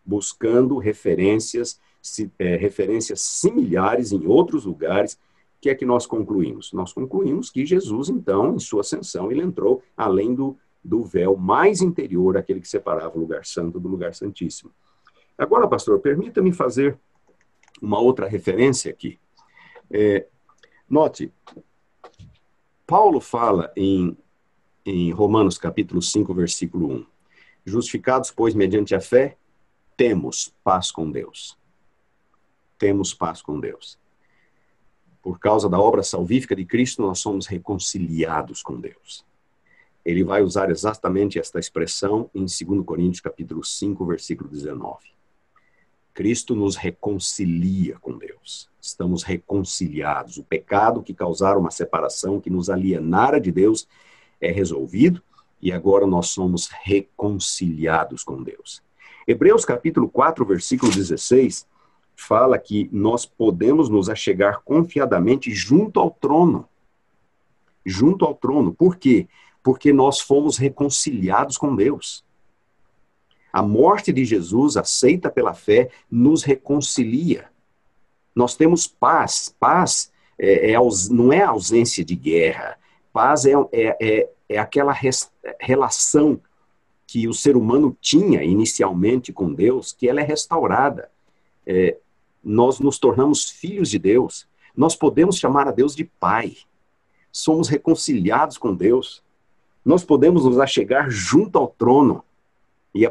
[0.05, 6.71] buscando referências, se, é, referências similares em outros lugares, o que é que nós concluímos?
[6.71, 11.81] Nós concluímos que Jesus, então, em sua ascensão, ele entrou além do, do véu mais
[11.81, 14.71] interior, aquele que separava o lugar santo do lugar santíssimo.
[15.37, 16.97] Agora, pastor, permita-me fazer
[17.81, 19.19] uma outra referência aqui.
[19.91, 20.25] É,
[20.89, 21.31] note,
[22.87, 24.17] Paulo fala em,
[24.85, 27.05] em Romanos capítulo 5, versículo 1.
[27.65, 29.37] Justificados, pois, mediante a fé,
[29.97, 31.58] temos paz com Deus.
[32.79, 33.99] Temos paz com Deus.
[35.21, 39.25] Por causa da obra salvífica de Cristo, nós somos reconciliados com Deus.
[40.05, 44.97] Ele vai usar exatamente esta expressão em 2 Coríntios capítulo 5, versículo 19.
[46.13, 48.69] Cristo nos reconcilia com Deus.
[48.81, 50.37] Estamos reconciliados.
[50.37, 53.87] O pecado que causara uma separação, que nos alienara de Deus,
[54.39, 55.21] é resolvido
[55.61, 58.81] e agora nós somos reconciliados com Deus.
[59.27, 61.67] Hebreus capítulo 4, versículo 16,
[62.19, 66.67] fala que nós podemos nos achegar confiadamente junto ao trono.
[67.85, 68.73] Junto ao trono.
[68.73, 69.27] Por quê?
[69.63, 72.23] Porque nós fomos reconciliados com Deus.
[73.51, 77.49] A morte de Jesus, aceita pela fé, nos reconcilia.
[78.35, 79.55] Nós temos paz.
[79.59, 80.77] Paz é, é,
[81.09, 82.77] não é ausência de guerra.
[83.11, 86.39] Paz é, é, é, é aquela res, relação
[87.07, 91.09] que o ser humano tinha inicialmente com Deus, que ela é restaurada.
[91.65, 91.97] É,
[92.43, 94.47] nós nos tornamos filhos de Deus.
[94.75, 96.57] Nós podemos chamar a Deus de Pai.
[97.31, 99.23] Somos reconciliados com Deus.
[99.83, 102.23] Nós podemos nos achegar junto ao trono.
[102.93, 103.05] E,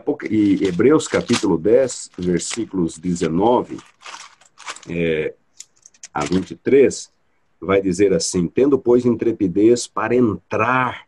[0.65, 3.79] Hebreus capítulo 10, versículos 19
[4.89, 5.35] é,
[6.13, 7.11] a 23,
[7.61, 11.07] vai dizer assim: Tendo, pois, intrepidez para entrar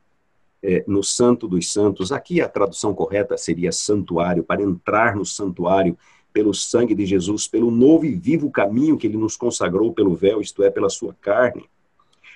[0.62, 5.96] é, no Santo dos Santos, aqui a tradução correta seria santuário, para entrar no santuário
[6.32, 10.40] pelo sangue de Jesus, pelo novo e vivo caminho que ele nos consagrou pelo véu,
[10.40, 11.68] isto é, pela sua carne.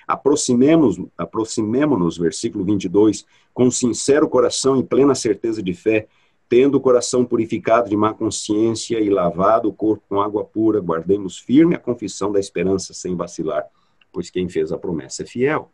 [0.07, 6.07] Aproximemos-nos, versículo 22, com sincero coração e plena certeza de fé,
[6.47, 11.39] tendo o coração purificado de má consciência e lavado o corpo com água pura, guardemos
[11.39, 13.65] firme a confissão da esperança sem vacilar,
[14.11, 15.71] pois quem fez a promessa é fiel.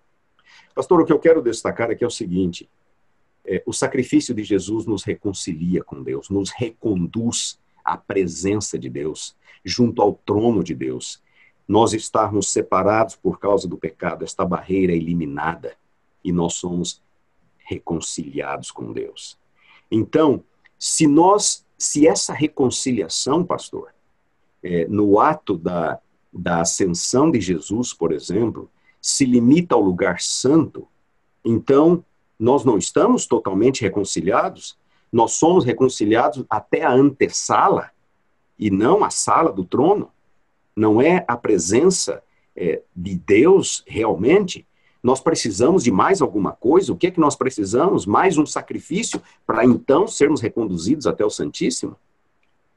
[0.73, 2.69] Pastor, o que eu quero destacar aqui é o seguinte:
[3.45, 9.35] é, o sacrifício de Jesus nos reconcilia com Deus, nos reconduz à presença de Deus,
[9.63, 11.21] junto ao trono de Deus.
[11.67, 15.75] Nós estarmos separados por causa do pecado, esta barreira é eliminada
[16.23, 17.01] e nós somos
[17.65, 19.37] reconciliados com Deus.
[19.89, 20.43] Então,
[20.77, 23.93] se nós, se essa reconciliação, pastor,
[24.63, 25.99] é, no ato da,
[26.31, 28.69] da ascensão de Jesus, por exemplo,
[29.01, 30.87] se limita ao lugar santo,
[31.43, 32.03] então
[32.39, 34.77] nós não estamos totalmente reconciliados,
[35.11, 37.91] nós somos reconciliados até a antessala
[38.57, 40.09] e não a sala do trono.
[40.75, 42.23] Não é a presença
[42.55, 44.65] é, de Deus realmente
[45.03, 46.93] nós precisamos de mais alguma coisa?
[46.93, 48.05] O que é que nós precisamos?
[48.05, 51.95] Mais um sacrifício para então sermos reconduzidos até o Santíssimo?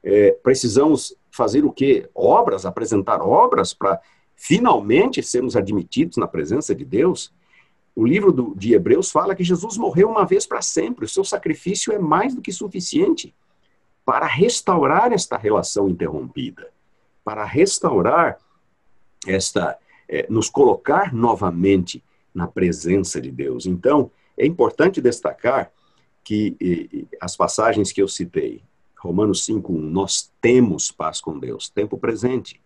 [0.02, 2.08] É, precisamos fazer o quê?
[2.14, 4.00] Obras, apresentar obras para
[4.34, 7.30] finalmente sermos admitidos na presença de Deus?
[7.94, 11.04] O livro do, de Hebreus fala que Jesus morreu uma vez para sempre.
[11.04, 13.34] O seu sacrifício é mais do que suficiente
[14.04, 16.70] para restaurar esta relação interrompida,
[17.24, 18.38] para restaurar
[19.26, 19.78] esta,
[20.08, 22.02] é, nos colocar novamente
[22.34, 23.64] na presença de Deus.
[23.64, 25.70] Então, é importante destacar
[26.22, 28.62] que e, as passagens que eu citei,
[28.98, 32.60] Romanos 5:1, nós temos paz com Deus, tempo presente.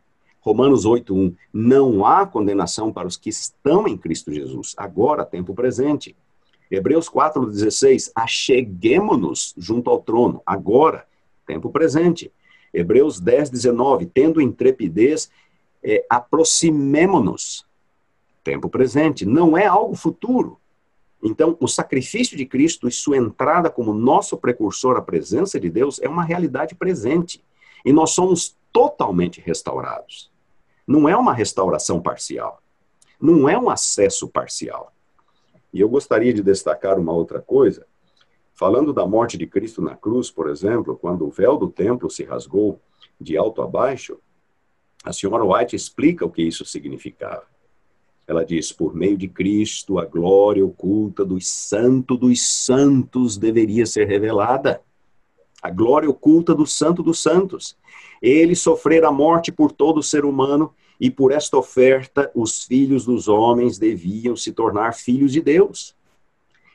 [0.48, 6.16] Romanos 8:1, não há condenação para os que estão em Cristo Jesus, agora tempo presente.
[6.70, 11.06] Hebreus 4:16, acheguemo-nos junto ao trono, agora
[11.46, 12.32] tempo presente.
[12.72, 15.30] Hebreus 10:19, tendo intrepidez,
[15.82, 17.66] é, aproximemo-nos
[18.42, 20.58] tempo presente, não é algo futuro.
[21.22, 26.00] Então, o sacrifício de Cristo e sua entrada como nosso precursor à presença de Deus
[26.00, 27.44] é uma realidade presente.
[27.84, 30.30] E nós somos totalmente restaurados.
[30.88, 32.62] Não é uma restauração parcial.
[33.20, 34.90] Não é um acesso parcial.
[35.70, 37.86] E eu gostaria de destacar uma outra coisa.
[38.54, 42.24] Falando da morte de Cristo na cruz, por exemplo, quando o véu do templo se
[42.24, 42.80] rasgou
[43.20, 44.18] de alto a baixo,
[45.04, 47.44] a senhora White explica o que isso significava.
[48.26, 54.06] Ela diz: por meio de Cristo, a glória oculta dos santos dos santos deveria ser
[54.08, 54.80] revelada.
[55.62, 57.76] A glória oculta do santo dos santos.
[58.22, 63.28] Ele sofrer a morte por todo ser humano e por esta oferta os filhos dos
[63.28, 65.94] homens deviam se tornar filhos de Deus.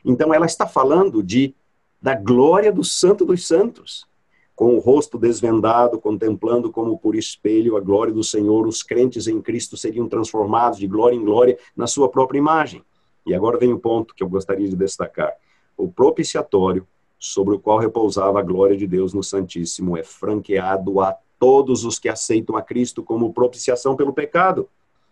[0.04, 1.54] Então ela está falando de
[2.00, 4.06] da glória do santo dos santos
[4.54, 9.40] com o rosto desvendado, contemplando como por espelho a glória do Senhor, os crentes em
[9.40, 12.84] Cristo seriam transformados de glória em glória na sua própria imagem.
[13.26, 15.32] E agora vem o ponto que eu gostaria de destacar.
[15.76, 16.86] O propiciatório,
[17.24, 21.98] sobre o qual repousava a glória de Deus no Santíssimo, é franqueado a todos os
[21.98, 24.68] que aceitam a Cristo como propiciação pelo pecado.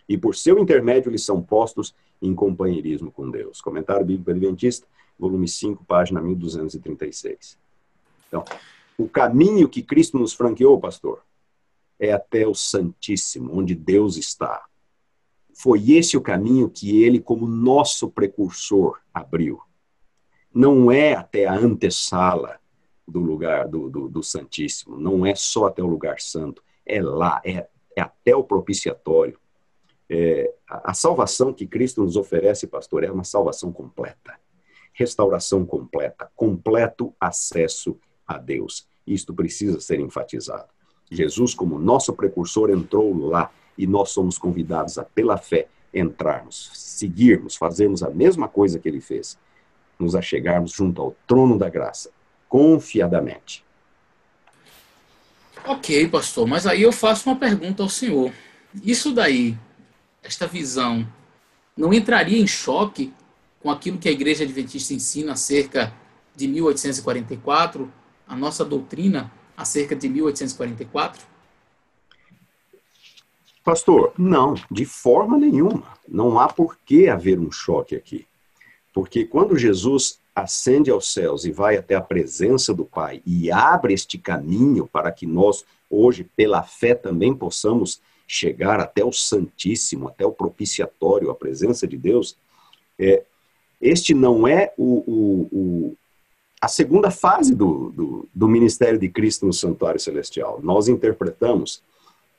[0.06, 3.62] E por seu intermédio eles são postos em companheirismo com Deus.
[3.62, 4.86] Comentário Bíblico Adventista,
[5.18, 7.58] volume 5, página 1236.
[8.28, 8.44] Então,
[8.98, 11.22] o caminho que Cristo nos franqueou, pastor,
[11.98, 14.62] é até o Santíssimo, onde Deus está.
[15.54, 19.62] Foi esse o caminho que ele, como nosso precursor, abriu.
[20.54, 22.60] Não é até a antessala
[23.06, 27.40] do lugar do, do, do Santíssimo, não é só até o lugar santo, é lá,
[27.44, 29.38] é, é até o propiciatório.
[30.08, 34.38] É, a, salvação que Cristo nos oferece, pastor, é uma salvação completa,
[34.92, 38.86] restauração completa, completo acesso a Deus.
[39.06, 40.68] Isto precisa ser enfatizado.
[41.10, 47.56] Jesus, como nosso precursor, entrou lá e nós somos convidados a, pela fé, entrarmos, seguirmos,
[47.56, 49.38] fazermos a mesma coisa que ele fez,
[50.02, 52.10] nos achegarmos junto ao trono da graça,
[52.48, 53.64] confiadamente.
[55.64, 58.32] Ok, pastor, mas aí eu faço uma pergunta ao senhor.
[58.82, 59.56] Isso daí,
[60.22, 61.06] esta visão,
[61.76, 63.12] não entraria em choque
[63.60, 65.92] com aquilo que a Igreja Adventista ensina acerca
[66.34, 67.90] de 1844,
[68.26, 71.24] a nossa doutrina acerca de 1844?
[73.64, 75.96] Pastor, não, de forma nenhuma.
[76.08, 78.26] Não há por que haver um choque aqui.
[78.92, 83.94] Porque quando Jesus ascende aos céus e vai até a presença do Pai e abre
[83.94, 90.24] este caminho para que nós, hoje, pela fé, também possamos chegar até o Santíssimo, até
[90.24, 92.36] o propiciatório, a presença de Deus,
[92.98, 93.22] é,
[93.80, 95.96] este não é o, o, o,
[96.60, 100.60] a segunda fase do, do, do, ministério de Cristo no santuário celestial.
[100.62, 101.82] Nós interpretamos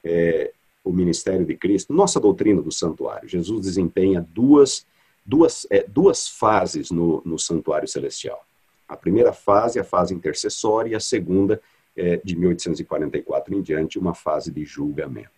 [0.03, 0.51] é,
[0.83, 3.27] o ministério de Cristo, nossa doutrina do santuário.
[3.27, 4.85] Jesus desempenha duas,
[5.25, 8.45] duas, é, duas fases no, no santuário celestial.
[8.87, 11.61] A primeira fase, a fase intercessória, e a segunda,
[11.95, 15.31] é, de 1844 em diante, uma fase de julgamento.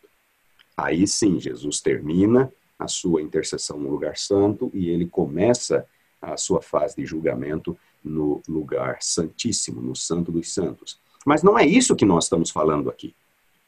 [0.76, 5.86] Aí sim, Jesus termina a sua intercessão no lugar santo e ele começa
[6.22, 11.00] a sua fase de julgamento no lugar santíssimo, no santo dos santos.
[11.26, 13.16] Mas não é isso que nós estamos falando aqui.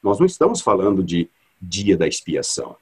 [0.02, 1.30] Nós não estamos falando de
[1.62, 2.76] dia da expiação.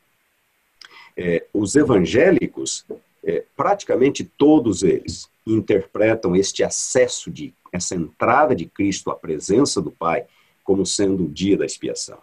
[1.15, 2.86] É, os evangélicos,
[3.25, 9.91] é, praticamente todos eles, interpretam este acesso de essa entrada de Cristo à presença do
[9.91, 10.25] Pai
[10.63, 12.17] como sendo o dia da expiação.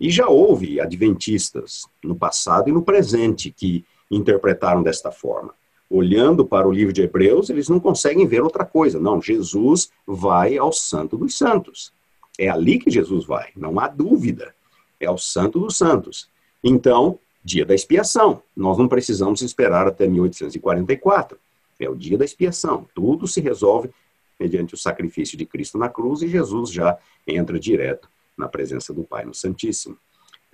[0.00, 5.54] E já houve adventistas no passado e no presente que interpretaram desta forma
[5.90, 9.00] olhando para o livro de Hebreus, eles não conseguem ver outra coisa.
[9.00, 11.92] Não, Jesus vai ao Santo dos Santos.
[12.38, 14.54] É ali que Jesus vai, não há dúvida.
[15.00, 16.28] É ao Santo dos Santos.
[16.62, 17.18] Então,
[17.50, 18.42] dia da expiação.
[18.56, 21.38] Nós não precisamos esperar até 1844.
[21.78, 22.86] É o dia da expiação.
[22.94, 23.90] Tudo se resolve
[24.38, 29.02] mediante o sacrifício de Cristo na cruz e Jesus já entra direto na presença do
[29.02, 29.96] Pai no Santíssimo.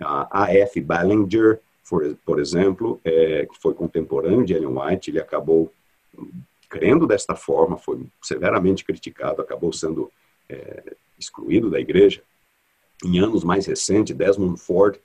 [0.00, 0.80] A F.
[0.80, 1.61] Ballinger
[2.24, 5.72] por, exemplo, é, que foi contemporâneo de Ellen White, ele acabou
[6.68, 10.11] crendo desta forma, foi severamente criticado, acabou sendo
[10.48, 12.22] é, excluído da igreja.
[13.04, 14.99] Em anos mais recentes, Desmond Ford,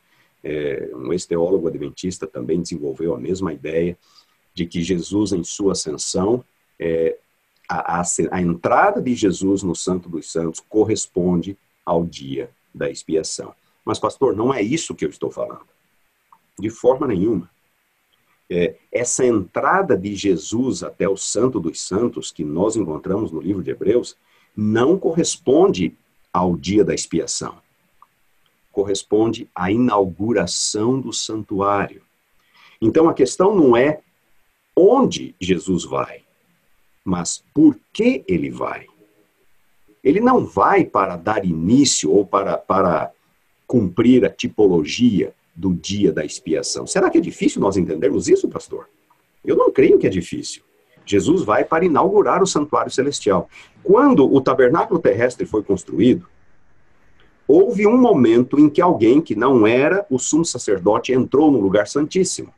[0.44, 3.98] é, um ex-teólogo adventista, também desenvolveu a mesma ideia
[4.54, 6.44] de que Jesus, em sua ascensão,
[6.80, 7.18] é,
[7.70, 13.54] a, a, a entrada de Jesus no Santo dos Santos corresponde ao dia da expiação.
[13.86, 15.66] Mas, pastor, não é isso que eu estou falando.
[16.60, 17.50] De forma nenhuma.
[18.50, 23.64] É, essa entrada de Jesus até o Santo dos Santos, que nós encontramos no livro
[23.64, 24.18] de Hebreus,
[24.56, 25.96] não corresponde
[26.34, 27.58] ao dia da expiação.
[28.72, 32.02] Corresponde à inauguração do santuário.
[32.82, 34.00] Então a questão não é
[34.76, 36.22] onde Jesus vai,
[37.04, 38.88] mas por que ele vai.
[40.04, 43.12] Ele não vai para dar início ou para, para
[43.68, 46.88] cumprir a tipologia do dia da expiação.
[46.88, 48.90] Será que é difícil nós entendermos isso, pastor?
[49.46, 50.64] Eu não creio que é difícil.
[51.06, 53.50] Jesus vai para inaugurar o santuário celestial.
[53.84, 56.28] Quando o tabernáculo terrestre foi construído,
[57.52, 61.86] houve um momento em que alguém que não era o sumo sacerdote entrou no lugar
[61.86, 62.54] santíssimo.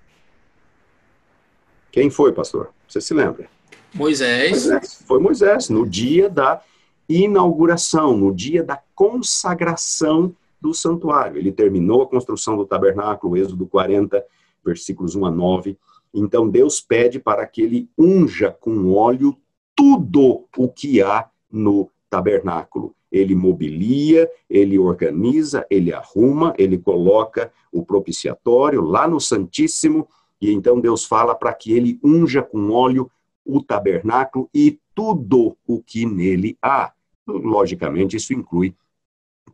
[1.92, 2.70] Quem foi, pastor?
[2.88, 3.48] Você se lembra?
[3.92, 4.52] Moisés.
[4.52, 5.04] Moisés.
[5.08, 6.62] Foi Moisés, no dia da
[7.10, 11.38] inauguração, no dia da consagração do santuário.
[11.38, 14.24] Ele terminou a construção do tabernáculo, Êxodo 40,
[14.64, 15.78] versículos 1 a 9.
[16.14, 19.36] Então Deus pede para que ele unja com óleo
[19.76, 22.96] tudo o que há no tabernáculo.
[23.14, 30.08] Ele mobilia, ele organiza, ele arruma, ele coloca o propiciatório lá no Santíssimo,
[30.42, 33.10] e então Deus fala para que ele unja com óleo
[33.46, 36.92] o tabernáculo e tudo o que nele há.
[37.28, 38.76] Logicamente, isso inclui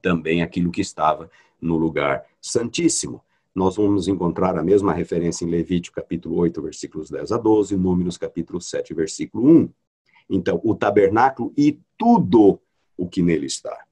[0.02, 1.30] também aquilo que estava
[1.62, 3.22] no lugar santíssimo.
[3.54, 8.18] Nós vamos encontrar a mesma referência em Levítico capítulo 8, versículos 10 a 12, Números
[8.18, 9.70] capítulo 7, versículo 1.
[10.30, 12.62] Então, o tabernáculo e tudo
[13.00, 13.86] o que nele está.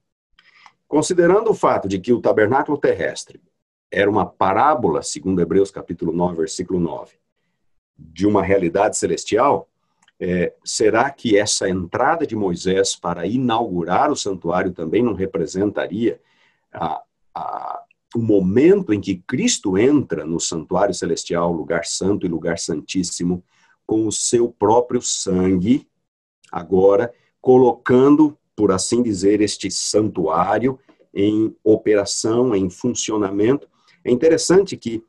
[0.88, 3.42] Considerando o fato de que o tabernáculo terrestre
[3.90, 7.16] era uma parábola, segundo Hebreus capítulo 9, versículo 9,
[7.98, 9.70] de uma realidade celestial,
[10.20, 16.20] é, será que essa entrada de Moisés para inaugurar o santuário também não representaria
[16.74, 17.02] a,
[17.34, 17.84] a,
[18.16, 23.44] o momento em que Cristo entra no santuário celestial, lugar santo e lugar santíssimo,
[23.86, 25.88] com o seu próprio sangue,
[26.52, 30.80] agora colocando, por assim dizer, este santuário
[31.14, 33.70] em operação, em funcionamento.
[34.04, 35.04] É interessante que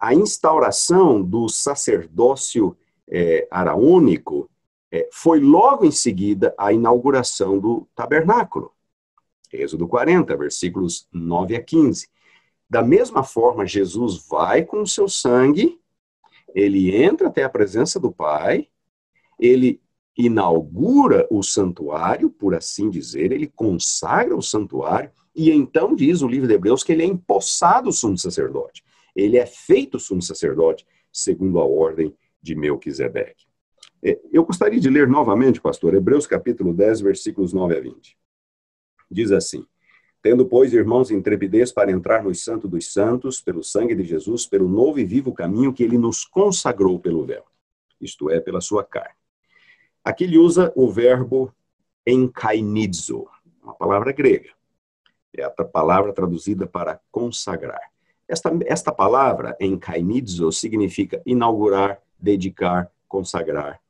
[0.00, 2.74] a instauração do sacerdócio
[3.06, 4.50] é, araônico,
[4.90, 8.72] é, foi logo em seguida a inauguração do tabernáculo.
[9.52, 12.08] Êxodo 40, versículos 9 a 15.
[12.68, 15.78] Da mesma forma, Jesus vai com o seu sangue,
[16.54, 18.68] ele entra até a presença do Pai,
[19.38, 19.80] ele
[20.16, 26.48] inaugura o santuário, por assim dizer, ele consagra o santuário, e então diz o livro
[26.48, 28.82] de Hebreus que ele é empossado sumo sacerdote.
[29.14, 33.44] Ele é feito sumo sacerdote segundo a ordem de Melquisedeque.
[34.02, 38.16] É, eu gostaria de ler novamente, pastor, Hebreus capítulo 10, versículos 9 a 20.
[39.10, 39.66] Diz assim:
[40.22, 44.68] Tendo, pois, irmãos, intrepidez para entrar no Santo dos Santos, pelo sangue de Jesus, pelo
[44.68, 47.44] novo e vivo caminho que ele nos consagrou pelo véu,
[48.00, 49.15] isto é, pela sua carne.
[50.06, 51.52] Aqui ele usa o verbo
[52.06, 53.26] enkainidzo,
[53.60, 54.50] uma palavra grega.
[55.36, 57.90] É a palavra traduzida para consagrar.
[58.28, 63.80] Esta, esta palavra, enkainidzo, significa inaugurar, dedicar, consagrar.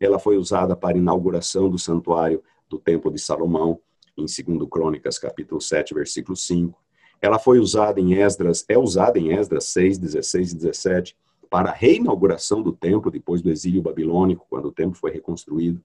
[0.00, 3.78] Ela foi usada para a inauguração do santuário do Templo de Salomão,
[4.16, 6.74] em 2 Crônicas, capítulo 7, versículo 5.
[7.20, 11.16] Ela foi usada em Esdras, é usada em Esdras 6, 16 e 17,
[11.48, 15.82] para a reinauguração do templo depois do exílio babilônico, quando o templo foi reconstruído.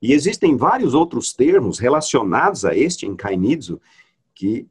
[0.00, 3.80] E existem vários outros termos relacionados a este encainidzo
[4.34, 4.66] que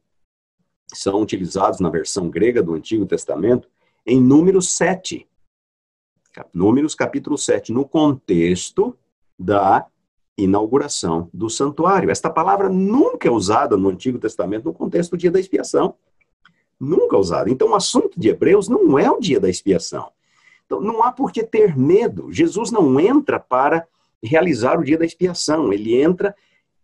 [0.94, 3.68] são utilizados na versão grega do Antigo Testamento
[4.06, 5.28] em Números 7.
[6.54, 8.98] Números capítulo 7, no contexto
[9.38, 9.86] da
[10.38, 12.12] inauguração do santuário.
[12.12, 15.96] Esta palavra nunca é usada no Antigo Testamento no contexto do dia da expiação.
[16.80, 17.50] Nunca é usada.
[17.50, 20.12] Então, o assunto de Hebreus não é o dia da expiação.
[20.68, 22.32] Então, não há por que ter medo.
[22.32, 23.88] Jesus não entra para
[24.22, 25.74] realizar o dia da expiação.
[25.74, 26.36] Ele entra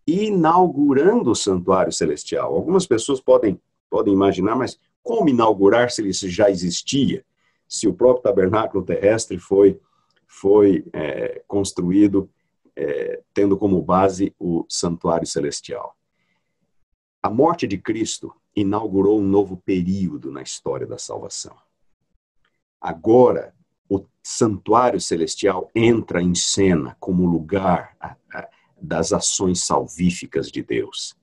[0.08, 2.56] inaugurando o santuário celestial.
[2.56, 7.24] Algumas pessoas podem, podem imaginar, mas como inaugurar se ele já existia?
[7.74, 9.82] se o próprio tabernáculo terrestre foi,
[10.28, 12.30] foi é, construído
[12.76, 15.98] é, tendo como base o santuário celestial.
[17.20, 21.58] A morte de Cristo inaugurou um novo período na história da salvação.
[22.80, 23.56] Agora,
[23.90, 27.98] o santuário celestial entra em cena como lugar
[28.82, 31.16] das ações salvíficas de Deus.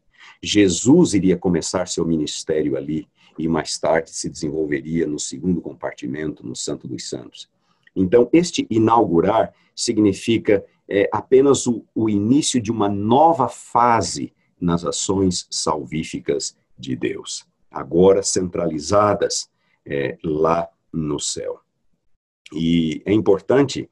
[0.43, 3.07] Jesus iria começar seu ministério ali
[3.39, 7.49] e mais tarde se desenvolveria no segundo compartimento, no Santo dos Santos.
[7.95, 15.47] Então, este inaugurar significa é, apenas o, o início de uma nova fase nas ações
[15.51, 19.51] salvíficas de Deus, agora centralizadas
[19.87, 21.61] é, lá no céu.
[22.53, 23.89] E é importante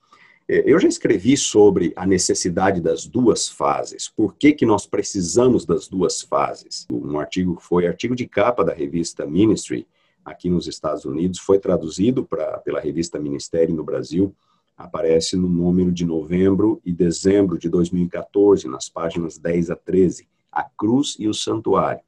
[0.48, 4.08] é, eu já escrevi sobre a necessidade das duas fases.
[4.08, 6.86] Por que, que nós precisamos das duas fases?
[6.90, 9.86] Um artigo foi artigo de capa da revista Ministry,
[10.24, 14.34] aqui nos Estados Unidos, foi traduzido pra, pela revista Ministério no Brasil,
[14.76, 20.26] aparece no número de novembro e dezembro de 2014, nas páginas 10 a 13.
[20.50, 22.00] a cruz e o santuário.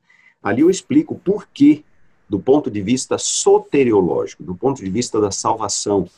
[0.43, 1.85] Ali eu explico por que,
[2.29, 6.09] do ponto de vista soteriológico, do ponto de vista da salvação,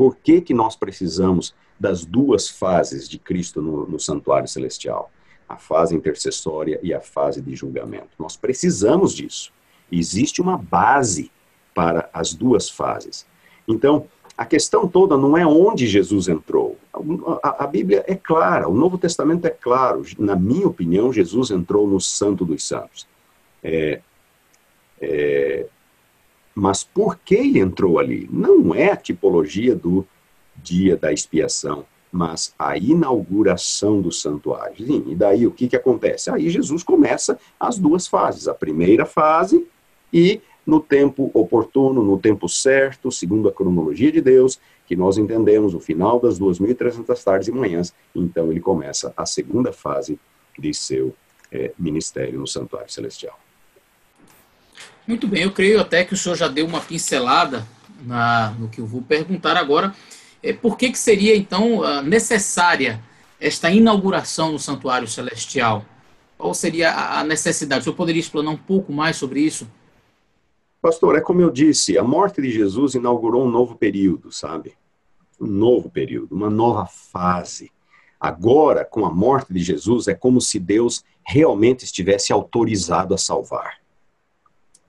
[0.00, 5.12] por que, que nós precisamos das duas fases de Cristo no, no santuário celestial,
[5.46, 8.08] a fase intercessória e a fase de julgamento.
[8.18, 9.52] Nós precisamos disso.
[9.92, 11.30] Existe uma base
[11.74, 13.26] para as duas fases.
[13.68, 14.06] Então,
[14.38, 16.78] a questão toda não é onde Jesus entrou.
[17.42, 20.02] A, Bíblia é clara, o Novo Testamento é claro.
[20.18, 23.06] Na minha opinião, Jesus entrou no Santo dos Santos.
[23.62, 24.00] É,
[24.98, 25.66] é,
[26.54, 28.28] mas por que ele entrou ali?
[28.30, 30.06] Não é a tipologia do
[30.56, 34.84] dia da expiação, mas a inauguração do santuário.
[34.84, 36.30] Sim, e daí o que, que acontece?
[36.30, 38.48] Aí Jesus começa as duas fases.
[38.48, 39.66] A primeira fase
[40.12, 45.74] e no tempo oportuno, no tempo certo, segundo a cronologia de Deus, que nós entendemos
[45.74, 50.18] o final das 2.300 tardes e manhãs, então ele começa a segunda fase
[50.58, 51.14] de seu
[51.50, 53.38] é, ministério no santuário celestial.
[55.10, 57.66] Muito bem, eu creio até que o senhor já deu uma pincelada
[58.04, 59.92] na, no que eu vou perguntar agora.
[60.40, 63.02] É, por que, que seria, então, ah, necessária
[63.40, 65.84] esta inauguração no santuário celestial?
[66.38, 67.80] Qual seria a necessidade?
[67.80, 69.68] O senhor poderia explanar um pouco mais sobre isso?
[70.80, 74.74] Pastor, é como eu disse, a morte de Jesus inaugurou um novo período, sabe?
[75.40, 77.72] Um novo período, uma nova fase.
[78.20, 83.80] Agora, com a morte de Jesus, é como se Deus realmente estivesse autorizado a salvar.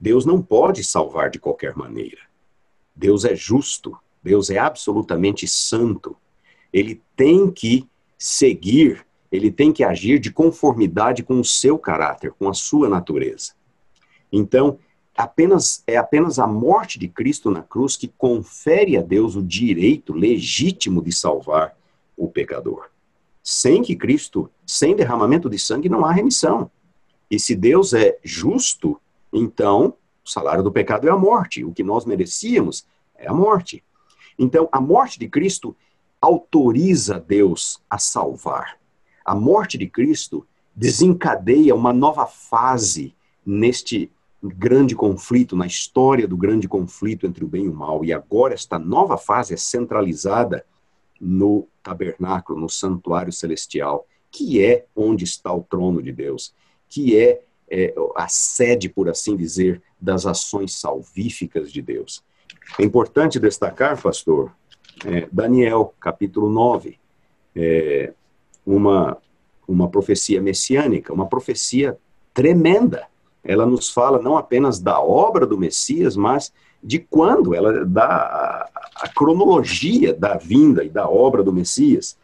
[0.01, 2.17] Deus não pode salvar de qualquer maneira.
[2.95, 6.17] Deus é justo, Deus é absolutamente santo.
[6.73, 7.87] Ele tem que
[8.17, 13.53] seguir, ele tem que agir de conformidade com o seu caráter, com a sua natureza.
[14.31, 14.79] Então,
[15.15, 20.13] apenas é apenas a morte de Cristo na cruz que confere a Deus o direito
[20.13, 21.77] legítimo de salvar
[22.17, 22.89] o pecador.
[23.43, 26.71] Sem que Cristo, sem derramamento de sangue, não há remissão.
[27.29, 28.99] E se Deus é justo,
[29.31, 31.63] então o salário do pecado é a morte.
[31.63, 33.83] O que nós merecíamos é a morte.
[34.37, 35.75] Então, a morte de Cristo
[36.19, 38.77] autoriza Deus a salvar.
[39.25, 43.15] A morte de Cristo desencadeia uma nova fase
[43.45, 44.11] neste
[44.43, 48.03] grande conflito, na história do grande conflito entre o bem e o mal.
[48.03, 50.65] E agora esta nova fase é centralizada
[51.19, 56.53] no tabernáculo, no santuário celestial, que é onde está o trono de Deus,
[56.89, 57.41] que é,
[57.71, 62.23] é a sede, por assim dizer, das ações salvíficas de Deus.
[62.77, 64.51] É importante destacar, pastor,
[65.05, 66.99] é, Daniel, capítulo 9,
[67.55, 68.13] é,
[68.65, 69.17] uma,
[69.67, 71.97] uma profecia messiânica, uma profecia
[72.33, 73.09] tremenda
[73.43, 76.53] ela nos fala não apenas da obra do Messias, mas
[76.83, 78.69] de quando, ela dá a,
[79.03, 82.17] a cronologia da vinda e da obra do Messias.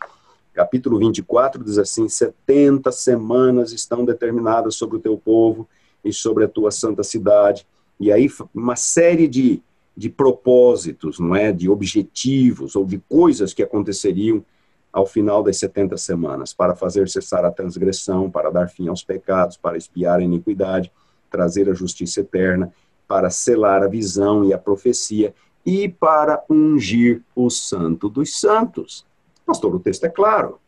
[0.57, 5.69] Capítulo 24 diz assim: 70 semanas estão determinadas sobre o teu povo
[6.03, 7.67] e sobre a tua santa cidade.
[7.99, 9.61] E aí, uma série de,
[9.95, 11.51] de propósitos, não é?
[11.51, 14.43] De objetivos ou de coisas que aconteceriam
[14.91, 19.57] ao final das 70 semanas, para fazer cessar a transgressão, para dar fim aos pecados,
[19.57, 20.91] para espiar a iniquidade
[21.29, 22.73] trazer a justiça eterna,
[23.07, 29.05] para selar a visão e a profecia e para ungir o santo dos santos.
[29.47, 30.59] Pastor, o texto é claro.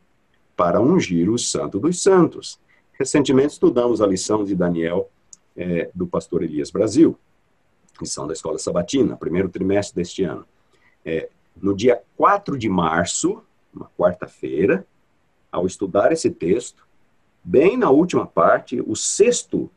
[0.55, 2.57] Para ungir o santo dos santos.
[2.97, 5.09] Recentemente estudamos a lição de Daniel
[5.55, 7.17] é, do pastor Elias Brasil,
[7.99, 10.45] lição da Escola Sabatina, primeiro trimestre deste ano.
[11.03, 11.30] É,
[11.61, 14.88] no dia 4 de março, uma quarta-feira,
[15.51, 16.88] ao estudar esse texto,
[17.43, 19.69] bem na última parte, o sexto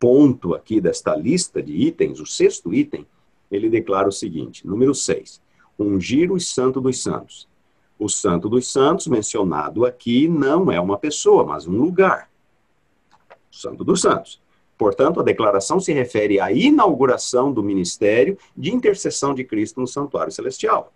[0.00, 3.06] ponto aqui desta lista de itens, o sexto item,
[3.48, 5.40] ele declara o seguinte: número 6,
[5.78, 7.48] ungir o santo dos santos.
[7.98, 12.30] O santo dos santos, mencionado aqui, não é uma pessoa, mas um lugar.
[13.50, 14.40] O santo dos santos.
[14.76, 20.32] Portanto, a declaração se refere à inauguração do ministério de intercessão de Cristo no santuário
[20.32, 20.92] celestial.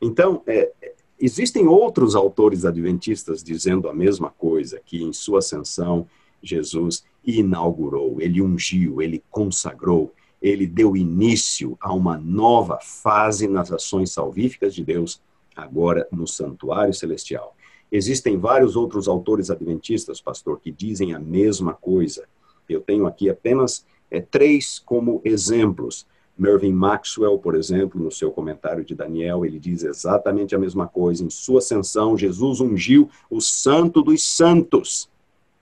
[0.00, 0.70] Então, é,
[1.18, 6.06] existem outros autores adventistas dizendo a mesma coisa, que em sua ascensão,
[6.40, 14.12] Jesus inaugurou, ele ungiu, ele consagrou, ele deu início a uma nova fase nas ações
[14.12, 15.20] salvíficas de Deus,
[15.56, 17.56] agora no santuário celestial.
[17.90, 22.24] Existem vários outros autores adventistas, pastor, que dizem a mesma coisa.
[22.68, 26.06] Eu tenho aqui apenas é, três como exemplos.
[26.38, 31.22] Mervyn Maxwell, por exemplo, no seu comentário de Daniel, ele diz exatamente a mesma coisa.
[31.22, 35.08] Em sua ascensão, Jesus ungiu o santo dos santos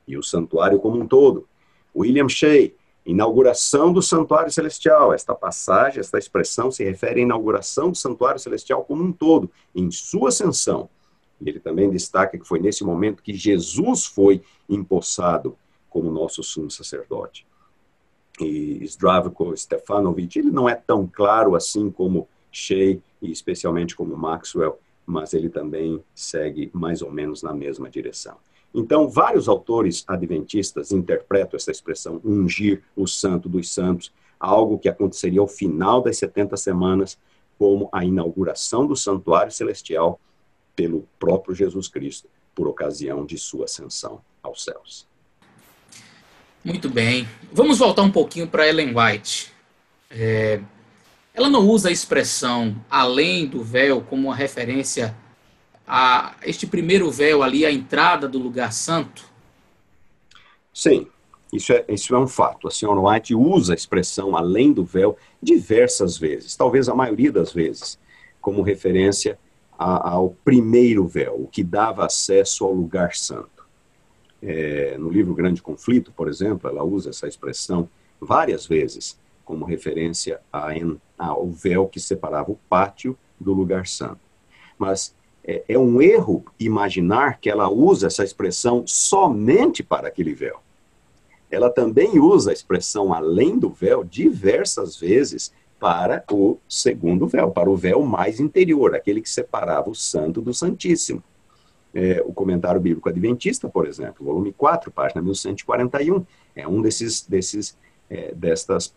[0.07, 1.49] e o santuário como um todo.
[1.95, 2.73] William Shea,
[3.11, 5.13] inauguração do santuário celestial.
[5.13, 9.91] Esta passagem, esta expressão se refere à inauguração do santuário celestial como um todo, em
[9.91, 10.89] sua ascensão.
[11.41, 15.57] E ele também destaca que foi nesse momento que Jesus foi empossado
[15.89, 17.47] como nosso sumo sacerdote.
[18.41, 24.79] E Zdravko Stefanovic, ele não é tão claro assim como Shea e especialmente como Maxwell,
[25.05, 28.37] mas ele também segue mais ou menos na mesma direção.
[28.75, 35.41] Então, vários autores adventistas interpretam essa expressão ungir o santo dos santos, algo que aconteceria
[35.41, 37.19] ao final das 70 semanas,
[37.59, 40.21] como a inauguração do santuário celestial
[40.75, 45.07] pelo próprio Jesus Cristo, por ocasião de sua ascensão aos céus.
[46.65, 47.29] Muito bem.
[47.53, 49.53] Vamos voltar um pouquinho para Ellen White.
[50.11, 50.61] É,
[51.33, 55.17] ela não usa a expressão além do véu como uma referência
[55.87, 59.25] a este primeiro véu ali, a entrada do lugar santo?
[60.73, 61.07] Sim,
[61.53, 62.69] isso é, isso é um fato.
[62.69, 67.53] A senhora White usa a expressão além do véu diversas vezes, talvez a maioria das
[67.53, 67.99] vezes,
[68.41, 69.39] como referência
[69.79, 73.67] a, ao primeiro véu, o que dava acesso ao lugar santo.
[74.43, 77.89] É, no livro Grande Conflito, por exemplo, ela usa essa expressão
[78.21, 80.41] várias vezes como referência
[81.19, 84.21] ao véu que separava o pátio do lugar santo.
[84.79, 85.15] Mas
[85.51, 90.61] é, é um erro imaginar que ela usa essa expressão somente para aquele véu.
[91.51, 97.69] Ela também usa a expressão além do véu diversas vezes para o segundo véu, para
[97.69, 101.23] o véu mais interior, aquele que separava o santo do santíssimo.
[101.93, 106.25] É, o comentário bíblico adventista, por exemplo, volume 4, página 1141,
[106.55, 107.77] é um desses, desses,
[108.09, 108.95] é, destas,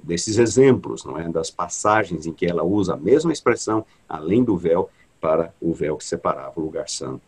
[0.00, 1.28] desses exemplos, não é?
[1.28, 4.88] das passagens em que ela usa a mesma expressão, além do véu,
[5.20, 7.22] para o véu que separava o lugar santo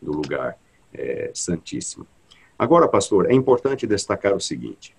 [0.00, 0.58] do lugar
[0.92, 2.06] é, santíssimo.
[2.58, 4.96] Agora, pastor, é importante destacar o seguinte: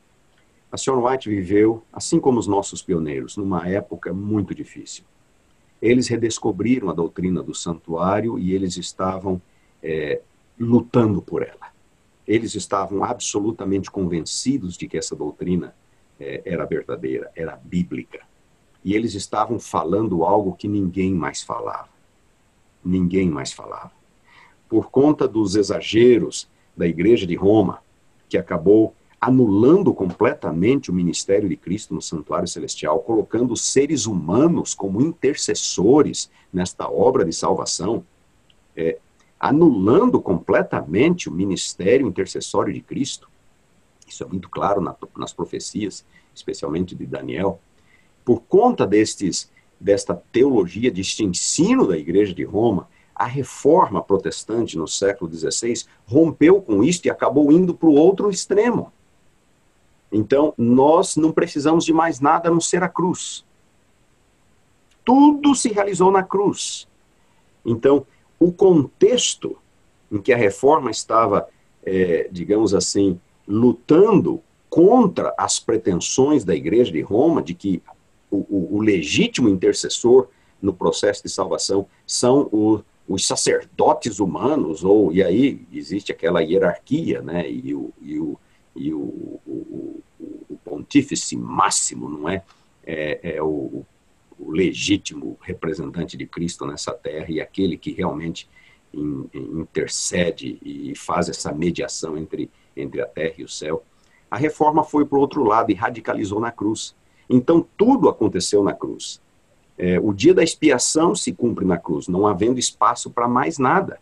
[0.71, 5.03] a senhora White viveu, assim como os nossos pioneiros, numa época muito difícil.
[5.81, 9.41] Eles redescobriram a doutrina do santuário e eles estavam
[9.81, 10.21] é,
[10.59, 11.67] lutando por ela.
[12.27, 15.75] Eles estavam absolutamente convencidos de que essa doutrina
[16.19, 18.21] é, era verdadeira, era bíblica.
[18.83, 21.96] E eles estavam falando algo que ninguém mais falava
[22.87, 23.91] ninguém mais falava.
[24.69, 27.81] Por conta dos exageros da Igreja de Roma,
[28.29, 35.01] que acabou anulando completamente o ministério de Cristo no santuário celestial, colocando seres humanos como
[35.01, 38.05] intercessores nesta obra de salvação,
[38.75, 38.99] é,
[39.39, 43.27] anulando completamente o ministério intercessório de Cristo.
[44.07, 47.59] Isso é muito claro na, nas profecias, especialmente de Daniel.
[48.23, 49.49] Por conta destes
[49.79, 56.61] desta teologia, deste ensino da Igreja de Roma, a reforma protestante no século XVI rompeu
[56.61, 58.91] com isto e acabou indo para o outro extremo.
[60.11, 63.43] Então, nós não precisamos de mais nada a não ser a cruz.
[65.03, 66.87] Tudo se realizou na cruz.
[67.65, 68.05] Então,
[68.39, 69.57] o contexto
[70.11, 71.47] em que a reforma estava,
[71.83, 77.81] é, digamos assim, lutando contra as pretensões da Igreja de Roma de que
[78.29, 80.27] o, o, legítimo intercessor
[80.61, 87.21] no processo de salvação são o, os sacerdotes humanos, ou e aí existe aquela hierarquia,
[87.21, 87.49] né?
[87.49, 88.39] E o, e o,
[88.75, 88.99] e o,
[89.45, 90.03] o,
[90.49, 92.43] o pontífice máximo, não é?
[92.85, 93.85] É, é o,
[94.37, 98.49] o, legítimo representante de Cristo nessa terra e aquele que realmente
[98.93, 103.83] in, intercede e faz essa mediação entre, entre a terra e o céu.
[104.29, 106.93] A reforma foi para o outro lado e radicalizou na cruz.
[107.29, 109.21] Então, tudo aconteceu na cruz.
[109.77, 113.99] É, o dia da expiação se cumpre na cruz, não havendo espaço para mais nada.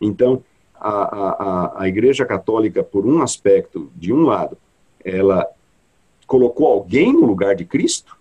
[0.00, 0.42] Então,
[0.74, 4.56] a, a, a Igreja Católica, por um aspecto, de um lado,
[5.04, 5.46] ela
[6.26, 8.18] colocou alguém no lugar de Cristo,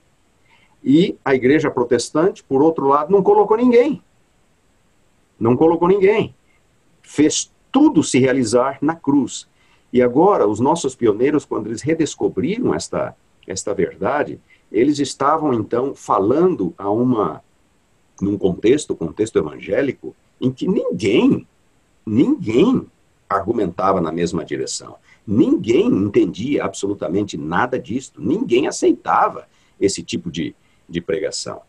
[0.84, 4.02] e a Igreja Protestante, por outro lado, não colocou ninguém.
[5.40, 6.34] Não colocou ninguém.
[7.02, 9.48] Fez tudo se realizar na cruz.
[9.92, 13.16] E agora, os nossos pioneiros, quando eles redescobriram esta,
[13.48, 14.40] esta verdade,
[14.72, 17.42] eles estavam então falando a uma
[18.22, 21.48] num contexto, contexto evangélico, em que ninguém,
[22.06, 22.86] ninguém
[23.30, 24.96] argumentava na mesma direção.
[25.26, 29.48] Ninguém entendia absolutamente nada disso, ninguém aceitava
[29.80, 30.56] esse tipo de,
[30.88, 31.62] de pregação.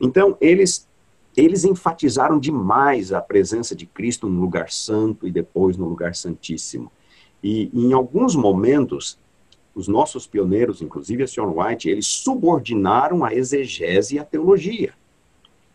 [0.00, 0.88] Então, eles,
[1.36, 6.90] eles enfatizaram demais a presença de Cristo no lugar santo e depois no lugar santíssimo.
[7.42, 9.18] E em alguns momentos,
[9.74, 14.92] os nossos pioneiros, inclusive a Sion White, eles subordinaram a exegese e a teologia.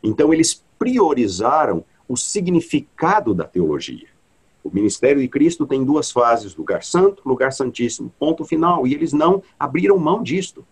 [0.04, 4.08] Então, eles priorizaram o significado da teologia.
[4.64, 8.86] O ministério de Cristo tem duas fases: lugar santo, lugar santíssimo, ponto final.
[8.86, 10.66] E eles não abriram mão disto.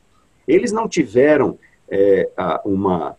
[0.47, 1.57] Eles não tiveram
[1.89, 2.30] é,
[2.63, 3.17] uma.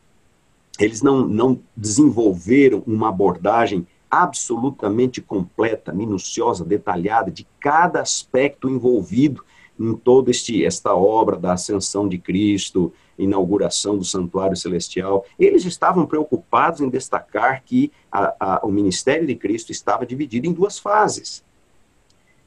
[0.79, 9.43] Eles não, não desenvolveram uma abordagem absolutamente completa, minuciosa, detalhada de cada aspecto envolvido
[9.79, 15.25] em toda esta obra da ascensão de Cristo, inauguração do santuário celestial.
[15.39, 20.53] Eles estavam preocupados em destacar que a, a, o ministério de Cristo estava dividido em
[20.53, 21.45] duas fases.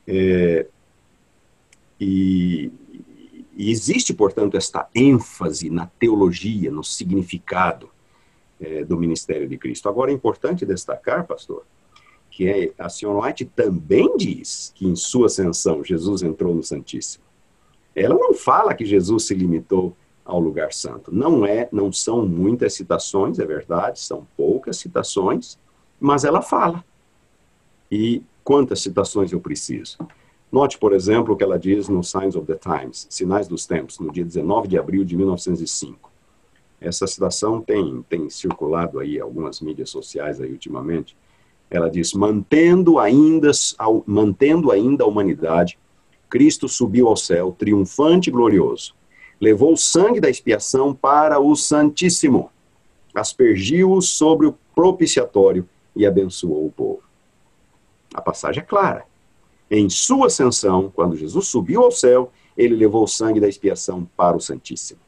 [0.08, 0.66] É,
[2.00, 2.72] e,
[3.56, 7.90] e, existe, portanto, esta ênfase na teologia, no significado
[8.60, 9.88] é, do ministério de Cristo.
[9.90, 11.64] Agora, é importante destacar, pastor,
[12.40, 17.26] que é, a senhora White também diz que em sua ascensão Jesus entrou no Santíssimo.
[17.94, 21.14] Ela não fala que Jesus se limitou ao lugar santo.
[21.14, 25.60] Não é, não são muitas citações, é verdade, são poucas citações,
[26.00, 26.82] mas ela fala.
[27.92, 29.98] E quantas citações eu preciso?
[30.50, 34.00] Note, por exemplo, o que ela diz no Signs of the Times, Sinais dos Tempos,
[34.00, 36.10] no dia 19 de abril de 1905.
[36.80, 41.18] Essa citação tem, tem circulado aí algumas mídias sociais aí ultimamente.
[41.70, 43.52] Ela diz: mantendo ainda,
[44.06, 45.78] mantendo ainda a humanidade,
[46.30, 48.94] Cristo subiu ao céu, triunfante e glorioso.
[49.40, 52.52] Levou o sangue da expiação para o Santíssimo,
[53.14, 57.02] aspergiu-o sobre o propiciatório e abençoou o povo.
[58.14, 59.06] A passagem é clara.
[59.72, 64.36] Em sua ascensão, quando Jesus subiu ao céu, ele levou o sangue da expiação para
[64.36, 65.00] o Santíssimo.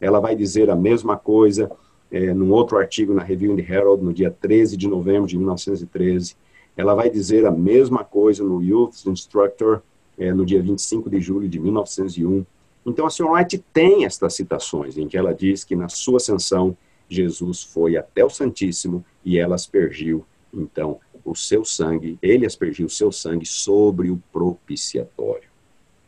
[0.00, 1.70] Ela vai dizer a mesma coisa
[2.10, 6.36] é, num outro artigo na Review the Herald, no dia 13 de novembro de 1913.
[6.76, 9.82] Ela vai dizer a mesma coisa no Youth Instructor,
[10.18, 12.44] é, no dia 25 de julho de 1901.
[12.84, 16.76] Então, a senhora White tem estas citações em que ela diz que na sua ascensão,
[17.08, 22.90] Jesus foi até o Santíssimo e ela aspergiu, então, o seu sangue, ele aspergiu o
[22.90, 25.48] seu sangue sobre o propiciatório.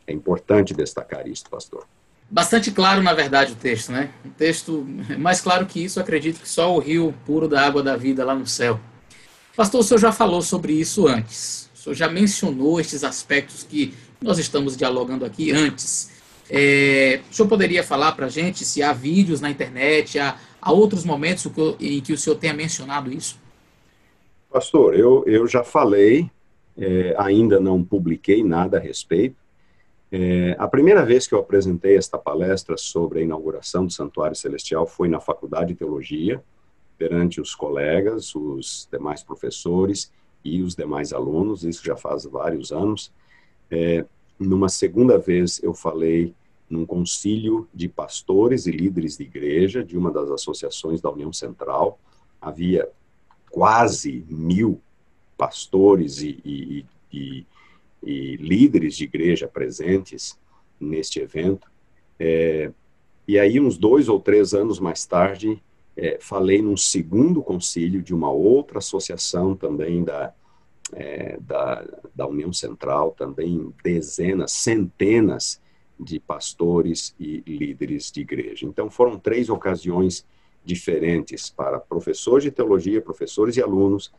[0.07, 1.85] É importante destacar isso, pastor.
[2.31, 4.11] Bastante claro, na verdade, o texto, né?
[4.23, 4.85] Um texto
[5.17, 8.35] mais claro que isso, acredito que só o rio puro da água da vida lá
[8.35, 8.79] no céu.
[9.55, 11.69] Pastor, o senhor já falou sobre isso antes.
[11.73, 16.11] O senhor já mencionou estes aspectos que nós estamos dialogando aqui antes.
[16.49, 20.71] É, o senhor poderia falar para a gente se há vídeos na internet, há, há
[20.71, 21.45] outros momentos
[21.79, 23.39] em que o senhor tenha mencionado isso?
[24.51, 26.29] Pastor, eu, eu já falei,
[26.77, 29.35] é, ainda não publiquei nada a respeito,
[30.11, 34.87] é, a primeira vez que eu apresentei esta palestra sobre a inauguração do Santuário Celestial
[34.87, 36.43] foi na Faculdade de Teologia,
[36.97, 40.11] perante os colegas, os demais professores
[40.43, 43.11] e os demais alunos, isso já faz vários anos.
[43.69, 44.05] É,
[44.39, 46.33] numa segunda vez, eu falei
[46.69, 51.99] num concílio de pastores e líderes de igreja de uma das associações da União Central.
[52.41, 52.87] Havia
[53.49, 54.81] quase mil
[55.37, 57.45] pastores e, e, e
[58.01, 60.37] e líderes de igreja presentes
[60.79, 61.69] neste evento.
[62.19, 62.71] É,
[63.27, 65.61] e aí, uns dois ou três anos mais tarde,
[65.95, 70.33] é, falei num segundo concílio de uma outra associação também da,
[70.93, 71.85] é, da,
[72.15, 75.61] da União Central, também dezenas, centenas
[75.99, 78.65] de pastores e líderes de igreja.
[78.65, 80.25] Então, foram três ocasiões
[80.63, 84.11] diferentes para professores de teologia, professores e alunos,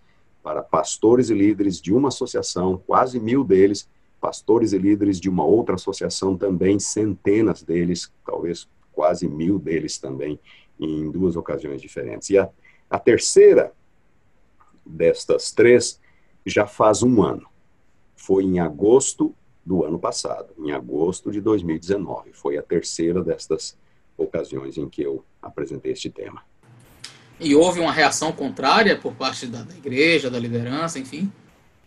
[0.42, 3.88] para pastores e líderes de uma associação, quase mil deles,
[4.20, 10.38] pastores e líderes de uma outra associação também, centenas deles, talvez quase mil deles também,
[10.78, 12.30] em duas ocasiões diferentes.
[12.30, 12.48] E a,
[12.88, 13.72] a terceira
[14.84, 16.00] destas três
[16.44, 17.48] já faz um ano.
[18.16, 19.34] Foi em agosto
[19.64, 22.32] do ano passado, em agosto de 2019.
[22.32, 23.78] Foi a terceira destas
[24.16, 26.42] ocasiões em que eu apresentei este tema.
[27.40, 31.32] E houve uma reação contrária por parte da, da igreja, da liderança, enfim?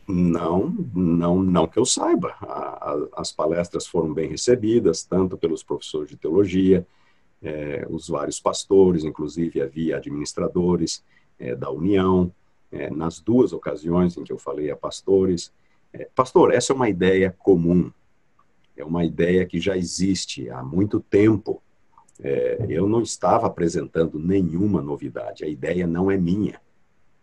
[0.07, 2.35] Não, não, não que eu saiba.
[2.41, 6.85] A, a, as palestras foram bem recebidas, tanto pelos professores de teologia,
[7.41, 11.03] é, os vários pastores, inclusive havia administradores
[11.39, 12.33] é, da União,
[12.71, 15.53] é, nas duas ocasiões em que eu falei a pastores.
[16.15, 17.91] pastor, essa é uma ideia comum,
[18.75, 21.61] é uma ideia que já existe há muito tempo
[22.23, 26.61] é, eu não estava apresentando nenhuma novidade, a ideia não é minha.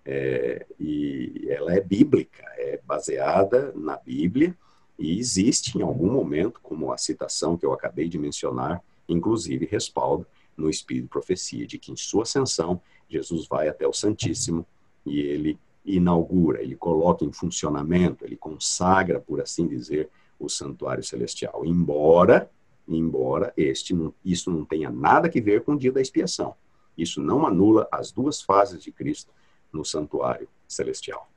[0.05, 4.57] É, e ela é bíblica, é baseada na Bíblia
[4.99, 10.27] e existe em algum momento, como a citação que eu acabei de mencionar, inclusive respaldo
[10.57, 14.67] no Espírito Profecia, de que em sua ascensão, Jesus vai até o Santíssimo
[15.07, 21.65] e ele inaugura, ele coloca em funcionamento, ele consagra, por assim dizer, o santuário celestial.
[21.65, 22.51] Embora
[22.97, 26.55] embora este não, isso não tenha nada que ver com o dia da expiação.
[26.97, 29.31] Isso não anula as duas fases de Cristo
[29.73, 31.29] no santuário celestial.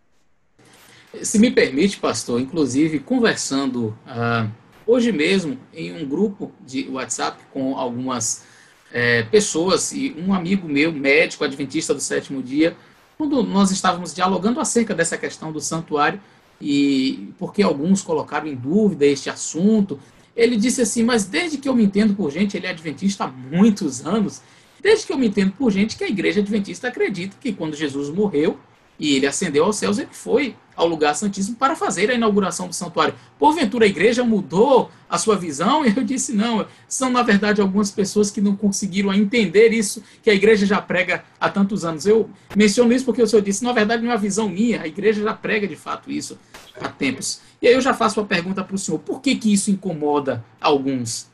[1.21, 4.49] Se me permite, pastor, inclusive conversando ah,
[4.85, 8.43] hoje mesmo em um grupo de WhatsApp com algumas
[8.91, 12.75] é, pessoas e um amigo meu, médico, adventista do sétimo dia,
[13.17, 16.21] quando nós estávamos dialogando acerca dessa questão do santuário,
[16.61, 19.99] e porque alguns colocaram em dúvida este assunto,
[20.35, 23.27] ele disse assim: Mas desde que eu me entendo por gente, ele é adventista há
[23.27, 24.41] muitos anos,
[24.81, 28.09] desde que eu me entendo por gente que a igreja adventista acredita que quando Jesus
[28.09, 28.59] morreu
[28.99, 32.73] e ele ascendeu aos céus, ele foi ao lugar santíssimo para fazer a inauguração do
[32.73, 33.15] santuário.
[33.37, 35.83] Porventura a igreja mudou a sua visão?
[35.93, 40.29] E eu disse: não, são na verdade algumas pessoas que não conseguiram entender isso que
[40.29, 42.05] a igreja já prega há tantos anos.
[42.05, 44.87] Eu menciono isso porque o senhor disse: na verdade não é uma visão minha, a
[44.87, 46.37] igreja já prega de fato isso
[46.79, 47.41] há tempos.
[47.61, 50.43] E aí eu já faço uma pergunta para o senhor: por que, que isso incomoda
[50.59, 51.31] alguns?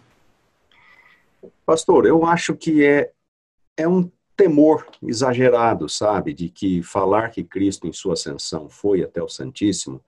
[1.65, 3.11] Pastor, eu acho que é,
[3.77, 4.09] é um
[4.39, 10.01] temor exagerado, sabe, de que falar que Cristo em sua ascensão foi até o Santíssimo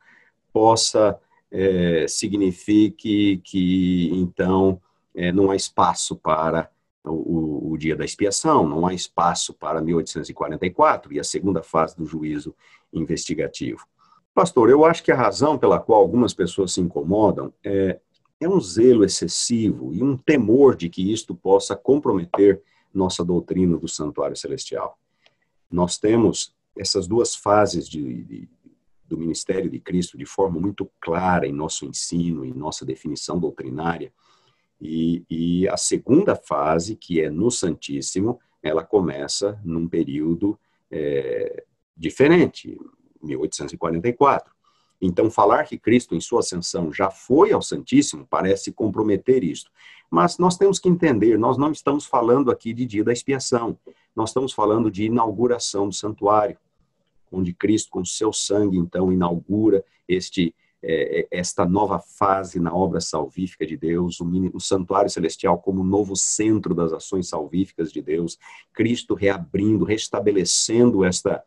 [0.53, 1.19] possa
[1.51, 4.81] é, signifique que então
[5.13, 6.71] é, não há espaço para
[7.03, 12.05] o, o, dia da expiação, não há espaço para 1844 e a segunda fase do
[12.05, 12.55] juízo
[12.93, 13.85] investigativo.
[14.33, 17.99] Pastor, eu acho que a razão pela qual algumas pessoas se incomodam é,
[18.39, 22.61] é um zelo excessivo e um temor de que isto possa comprometer
[22.93, 24.97] nossa doutrina do santuário celestial.
[25.69, 28.49] Nós temos essas duas fases de, de,
[29.07, 34.13] do ministério de Cristo de forma muito clara em nosso ensino, em nossa definição doutrinária.
[34.79, 41.63] E, e a segunda fase, que é no Santíssimo, ela começa num período é,
[41.95, 42.79] diferente,
[43.21, 44.53] 1844.
[45.01, 49.71] Então, falar que Cristo, em sua ascensão, já foi ao Santíssimo parece comprometer isto.
[50.09, 53.77] Mas nós temos que entender, nós não estamos falando aqui de dia da expiação,
[54.15, 56.57] nós estamos falando de inauguração do santuário,
[57.31, 63.65] onde Cristo, com seu sangue, então, inaugura este é, esta nova fase na obra salvífica
[63.65, 68.37] de Deus, o, santuário celestial como novo centro das ações salvíficas de Deus,
[68.73, 71.43] Cristo reabrindo, restabelecendo esta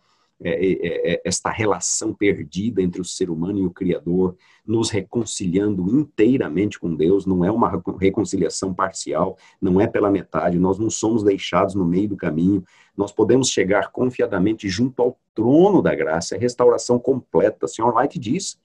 [0.46, 4.36] é, é, é, esta relação perdida entre o ser humano e o Criador,
[4.66, 10.78] nos reconciliando inteiramente com Deus, não é uma reconciliação parcial, não é pela metade, nós
[10.78, 12.62] não somos deixados no meio do caminho,
[12.94, 17.66] nós podemos chegar confiadamente junto ao trono da graça, é restauração completa.
[17.66, 18.58] Senhor White diz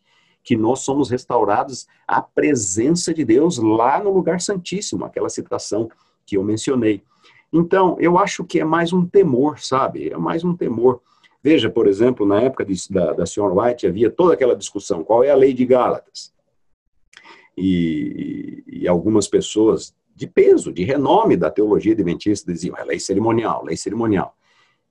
[0.43, 5.89] que nós somos restaurados à presença de Deus lá no lugar santíssimo, aquela citação
[6.25, 7.01] que eu mencionei.
[7.53, 10.09] Então, eu acho que é mais um temor, sabe?
[10.09, 11.01] É mais um temor.
[11.41, 15.23] Veja, por exemplo, na época de, da, da senhora White havia toda aquela discussão, qual
[15.23, 16.33] é a lei de Gálatas?
[17.57, 23.63] E, e, algumas pessoas de peso, de renome da teologia adventista diziam, é lei cerimonial,
[23.63, 24.35] lei cerimonial.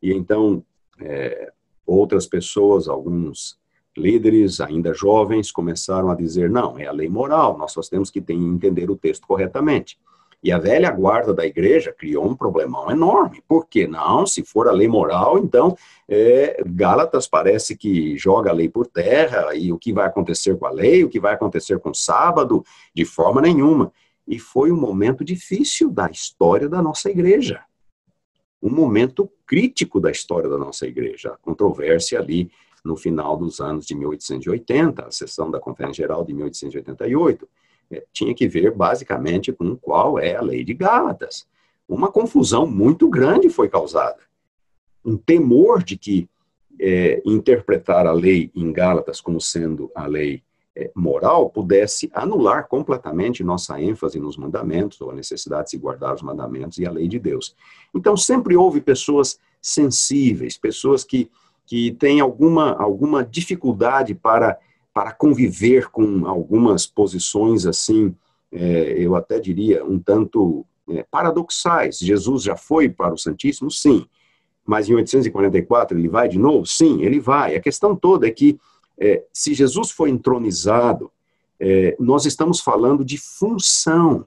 [0.03, 0.65] E então,
[1.01, 1.53] é,
[1.87, 3.59] outras pessoas, alguns
[3.97, 8.25] líderes ainda jovens, começaram a dizer, não, é a lei moral, nós só temos que
[8.29, 9.99] entender o texto corretamente.
[10.43, 13.43] E a velha guarda da igreja criou um problemão enorme.
[13.47, 13.89] Por quê?
[13.89, 15.77] Não, se for a lei moral, então
[16.09, 20.67] é, Gálatas parece que joga a lei por terra, e o que vai acontecer com
[20.67, 22.65] a lei, o que vai acontecer com o sábado,
[22.95, 23.93] de forma nenhuma.
[24.27, 27.63] E foi um momento difícil da história da nossa igreja.
[28.63, 31.31] Um momento crítico da história da nossa igreja.
[31.31, 32.51] A controvérsia ali
[32.85, 37.49] no final dos anos de 1880, a sessão da Conferência Geral de 1888 é,
[38.13, 41.47] tinha que ver basicamente com qual é a lei de Gálatas.
[41.89, 44.19] Uma confusão muito grande foi causada.
[45.05, 46.29] Um temor de que
[46.81, 50.43] é, interpretar a lei em Gálatas como sendo a lei
[50.77, 56.15] é, moral pudesse anular completamente nossa ênfase nos mandamentos, ou a necessidade de se guardar
[56.15, 57.57] os mandamentos e a lei de Deus.
[57.93, 61.29] Então, sempre houve pessoas sensíveis, pessoas que,
[61.67, 64.57] que têm alguma, alguma dificuldade para
[64.99, 68.13] para conviver com algumas posições assim,
[68.51, 72.01] é, eu até diria, um tanto é, paradoxais.
[72.01, 73.71] Jesus já foi para o Santíssimo?
[73.71, 74.05] Sim.
[74.67, 76.67] Mas em 844 ele vai de novo?
[76.67, 77.55] Sim, ele vai.
[77.55, 78.59] A questão toda é que,
[78.99, 81.13] é, se Jesus foi entronizado,
[81.61, 84.27] é, nós estamos falando de função.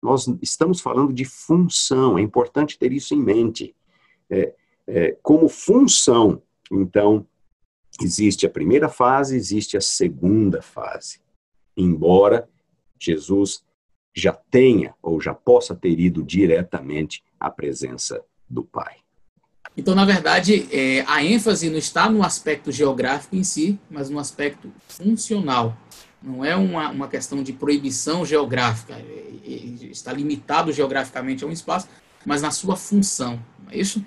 [0.00, 2.16] Nós estamos falando de função.
[2.16, 3.74] É importante ter isso em mente.
[4.30, 4.54] É,
[4.86, 7.26] é, como função, então,
[8.02, 11.20] Existe a primeira fase, existe a segunda fase.
[11.76, 12.48] Embora
[12.98, 13.62] Jesus
[14.14, 18.96] já tenha ou já possa ter ido diretamente à presença do Pai.
[19.76, 24.18] Então, na verdade, é, a ênfase não está no aspecto geográfico em si, mas no
[24.18, 25.76] aspecto funcional.
[26.22, 28.94] Não é uma, uma questão de proibição geográfica.
[28.94, 29.50] É, é,
[29.86, 31.88] está limitado geograficamente a um espaço,
[32.24, 33.42] mas na sua função.
[33.70, 34.04] É isso?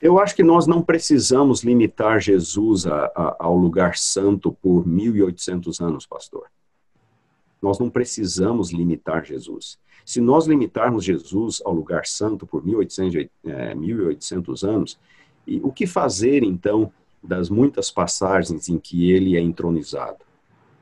[0.00, 5.84] Eu acho que nós não precisamos limitar Jesus a, a, ao lugar santo por 1.800
[5.84, 6.46] anos, pastor.
[7.60, 9.78] Nós não precisamos limitar Jesus.
[10.04, 14.98] Se nós limitarmos Jesus ao lugar santo por 1.800, é, 1.800 anos,
[15.46, 16.92] e o que fazer então
[17.22, 20.18] das muitas passagens em que ele é entronizado.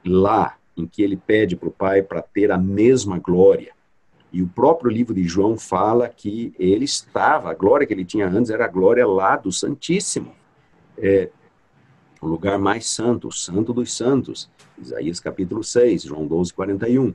[0.04, 3.72] Lá, em que ele pede para o Pai para ter a mesma glória.
[4.32, 8.28] E o próprio livro de João fala que ele estava, a glória que ele tinha
[8.28, 10.34] antes era a glória lá do Santíssimo.
[10.98, 11.30] É,
[12.20, 14.50] o lugar mais santo, o santo dos santos.
[14.78, 17.14] Isaías capítulo 6, João 12, 41.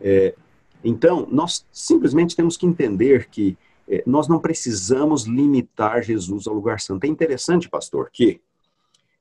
[0.00, 0.34] É,
[0.82, 3.56] então, nós simplesmente temos que entender que
[3.88, 7.04] é, nós não precisamos limitar Jesus ao lugar santo.
[7.04, 8.40] É interessante, pastor, que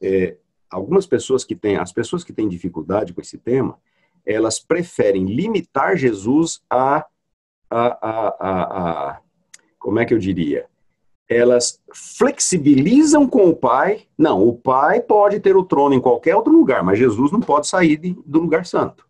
[0.01, 0.35] é,
[0.69, 3.77] algumas pessoas que têm, as pessoas que têm dificuldade com esse tema,
[4.25, 7.05] elas preferem limitar Jesus a,
[7.69, 9.19] a, a, a,
[9.79, 10.65] como é que eu diria?
[11.27, 14.03] Elas flexibilizam com o Pai.
[14.17, 17.67] Não, o Pai pode ter o trono em qualquer outro lugar, mas Jesus não pode
[17.67, 19.05] sair de, do lugar santo.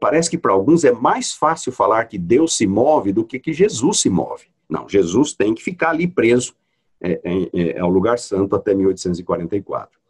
[0.00, 3.52] Parece que para alguns é mais fácil falar que Deus se move do que que
[3.52, 4.46] Jesus se move.
[4.68, 6.54] Não, Jesus tem que ficar ali preso
[7.00, 10.00] é, é, é, ao lugar santo até 1844.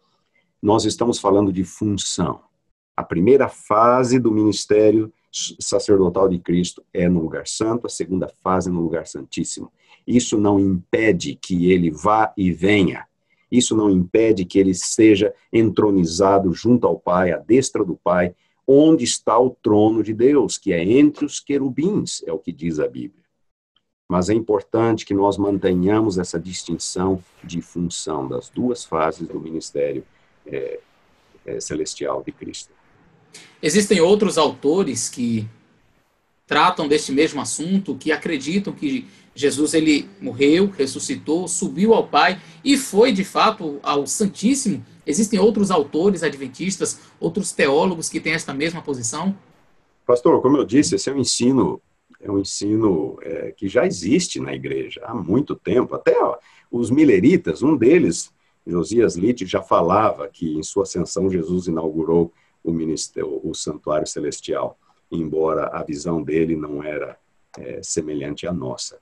[0.63, 2.41] Nós estamos falando de função.
[2.97, 5.13] A primeira fase do ministério
[5.59, 9.73] sacerdotal de Cristo é no lugar santo, a segunda fase é no lugar santíssimo.
[10.07, 13.07] Isso não impede que ele vá e venha.
[13.51, 18.35] Isso não impede que ele seja entronizado junto ao Pai, à destra do Pai,
[18.67, 22.79] onde está o trono de Deus, que é entre os querubins, é o que diz
[22.79, 23.23] a Bíblia
[24.13, 30.05] mas é importante que nós mantenhamos essa distinção de função das duas fases do ministério
[30.47, 30.81] é,
[31.47, 32.75] é, celestial de Cristo.
[33.63, 35.47] Existem outros autores que
[36.47, 42.77] tratam deste mesmo assunto, que acreditam que Jesus ele morreu, ressuscitou, subiu ao Pai e
[42.77, 44.85] foi de fato ao Santíssimo.
[45.07, 49.35] Existem outros autores adventistas, outros teólogos que têm esta mesma posição?
[50.07, 51.81] Pastor, como eu disse, esse é um ensino
[52.21, 55.95] é um ensino é, que já existe na igreja há muito tempo.
[55.95, 56.39] Até ó,
[56.71, 58.31] os mileritas, um deles,
[58.65, 62.33] Josias Litt, já falava que em sua ascensão Jesus inaugurou
[62.63, 64.79] o, ministério, o santuário celestial,
[65.11, 67.19] embora a visão dele não era
[67.59, 68.99] é, semelhante à nossa.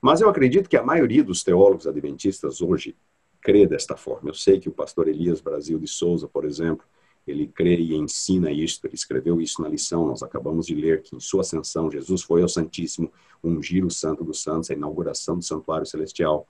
[0.00, 2.96] Mas eu acredito que a maioria dos teólogos adventistas hoje
[3.40, 4.30] crê desta forma.
[4.30, 6.84] Eu sei que o pastor Elias Brasil de Souza, por exemplo,
[7.26, 11.16] ele crê e ensina isto, ele escreveu isso na lição, nós acabamos de ler que
[11.16, 13.10] em sua ascensão Jesus foi ao Santíssimo,
[13.42, 16.46] ungir o Santo dos Santos, a inauguração do Santuário Celestial.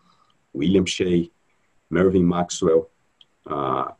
[0.55, 1.29] William Shea,
[1.91, 2.91] Mervyn Maxwell,
[3.47, 3.93] uh,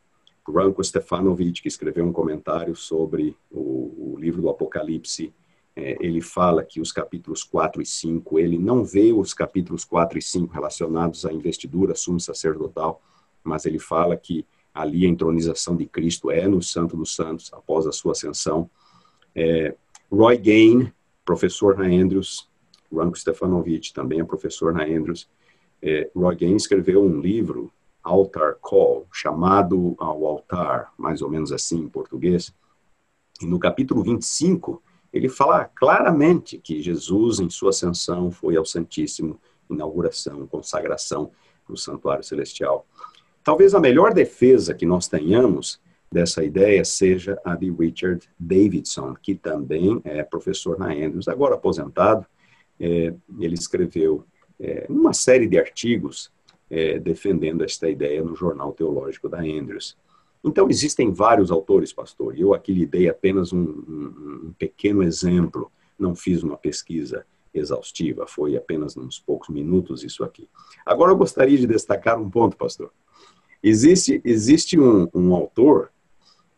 [0.49, 5.33] Ranko Stefanovic, que escreveu um comentário sobre o, o livro do Apocalipse,
[5.77, 10.19] é, ele fala que os capítulos 4 e 5, ele não vê os capítulos 4
[10.19, 13.03] e 5 relacionados à investidura sumo sacerdotal,
[13.43, 17.87] mas ele fala que ali a entronização de Cristo é no Santo dos Santos, após
[17.87, 18.71] a sua ascensão.
[19.35, 19.75] É,
[20.11, 20.93] Roy Gain,
[21.25, 22.49] professor na Andrews,
[22.93, 25.29] Ranko Stefanovic também é professor na Andrews.
[25.83, 27.73] É, Roy Gain escreveu um livro,
[28.05, 32.55] Altar Call, chamado ao altar, mais ou menos assim em português.
[33.41, 34.83] E no capítulo 25,
[35.13, 39.41] ele fala claramente que Jesus, em sua ascensão, foi ao Santíssimo,
[39.71, 41.31] inauguração, consagração
[41.67, 42.87] do santuário celestial.
[43.43, 45.81] Talvez a melhor defesa que nós tenhamos
[46.13, 52.27] dessa ideia seja a de Richard Davidson, que também é professor na Andrews, agora aposentado.
[52.79, 54.27] É, ele escreveu
[54.61, 56.31] é, uma série de artigos
[56.71, 59.97] é, defendendo esta ideia no Jornal Teológico da Andrews.
[60.45, 65.03] Então, existem vários autores, pastor, e eu aqui lhe dei apenas um, um, um pequeno
[65.03, 70.49] exemplo, não fiz uma pesquisa exaustiva, foi apenas uns poucos minutos isso aqui.
[70.85, 72.93] Agora, eu gostaria de destacar um ponto, pastor.
[73.63, 75.91] Existe, existe um, um autor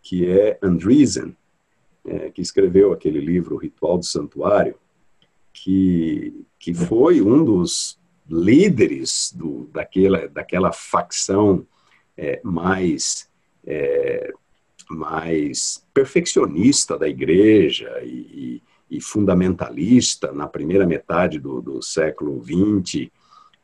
[0.02, 1.36] que é Andreessen,
[2.04, 4.76] é, que escreveu aquele livro o Ritual do Santuário,
[5.52, 7.98] que, que foi um dos
[8.28, 11.66] líderes do, daquela, daquela facção
[12.16, 13.28] é, mais,
[13.66, 14.32] é,
[14.90, 23.10] mais perfeccionista da igreja e, e, fundamentalista na primeira metade do, do século XX,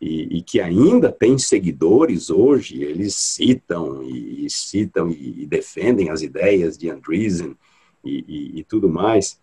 [0.00, 6.10] e, e, que ainda tem seguidores hoje, eles citam e, e citam e, e, defendem
[6.10, 7.56] as ideias de Andreessen
[8.04, 9.38] e, tudo mais.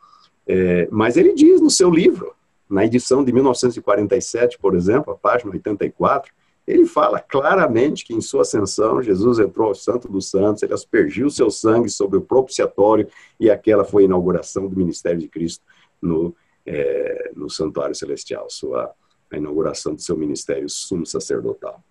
[0.45, 2.33] É, mas ele diz no seu livro,
[2.69, 6.31] na edição de 1947, por exemplo, a página 84,
[6.67, 11.29] ele fala claramente que em sua ascensão Jesus entrou ao Santo dos Santos, ele aspergiu
[11.29, 13.07] seu sangue sobre o propiciatório
[13.39, 15.65] e aquela foi a inauguração do ministério de Cristo
[15.99, 18.93] no, é, no Santuário Celestial, sua
[19.31, 21.83] a inauguração do seu ministério sumo sacerdotal.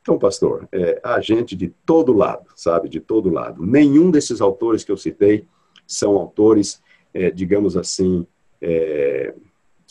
[0.00, 3.64] Então, pastor, é, há gente de todo lado, sabe, de todo lado.
[3.64, 5.46] Nenhum desses autores que eu citei
[5.86, 6.80] são autores,
[7.12, 8.26] é, digamos assim,
[8.60, 9.34] é,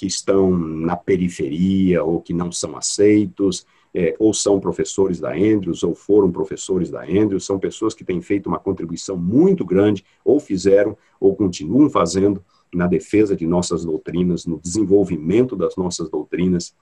[0.04, 3.66] que estão na periferia ou que não são aceitos.
[3.96, 8.20] é, ou são professores da Andrews, ou foram professores da Andrews, são pessoas que têm
[8.22, 12.44] feito uma contribuição muito grande, ou fizeram, ou continuam fazendo
[12.74, 16.76] na defesa de nossas doutrinas, no desenvolvimento das nossas doutrinas,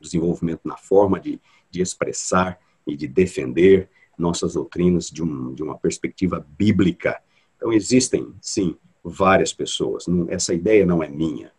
[0.00, 1.38] desenvolvimento na forma de,
[1.70, 7.20] de expressar e de defender nossas doutrinas de, um, de uma perspectiva bíblica.
[7.56, 8.74] Então, existem, sim,
[9.04, 10.06] várias pessoas.
[10.28, 11.52] essa ideia não é minha,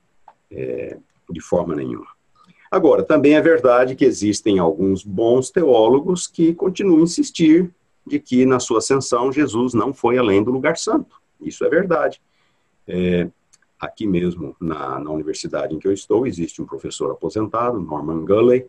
[0.54, 0.98] é,
[1.30, 2.08] de forma nenhuma.
[2.72, 7.70] Agora, também é verdade que existem alguns bons teólogos que continuam a insistir
[8.06, 11.22] de que na sua ascensão Jesus não foi além do lugar santo.
[11.40, 12.22] Isso é verdade.
[12.88, 13.30] É,
[13.80, 18.66] aqui mesmo na, na universidade em que eu estou existe um professor aposentado, Norman Gulley,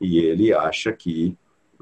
[0.00, 1.36] e ele acha que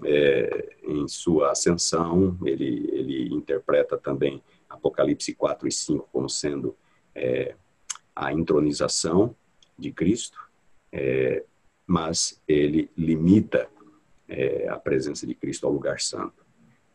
[0.04, 6.74] é, em sua ascensão ele, ele interpreta também Apocalipse 4 e 5 como sendo
[7.14, 7.54] é,
[8.14, 9.34] a intronização
[9.78, 10.38] de Cristo,
[10.92, 11.44] é,
[11.86, 13.68] mas ele limita
[14.28, 16.44] é, a presença de Cristo ao lugar santo.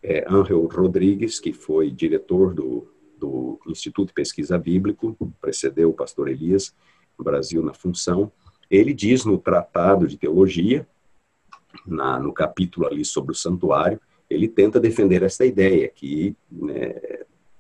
[0.04, 6.28] É, Angel Rodrigues, que foi diretor do, do Instituto de Pesquisa Bíblico, precedeu o pastor
[6.28, 6.76] Elias
[7.18, 8.32] no Brasil na função,
[8.70, 10.88] ele diz no Tratado de Teologia,
[11.86, 16.96] na, no capítulo ali sobre o santuário, ele tenta defender essa ideia que né,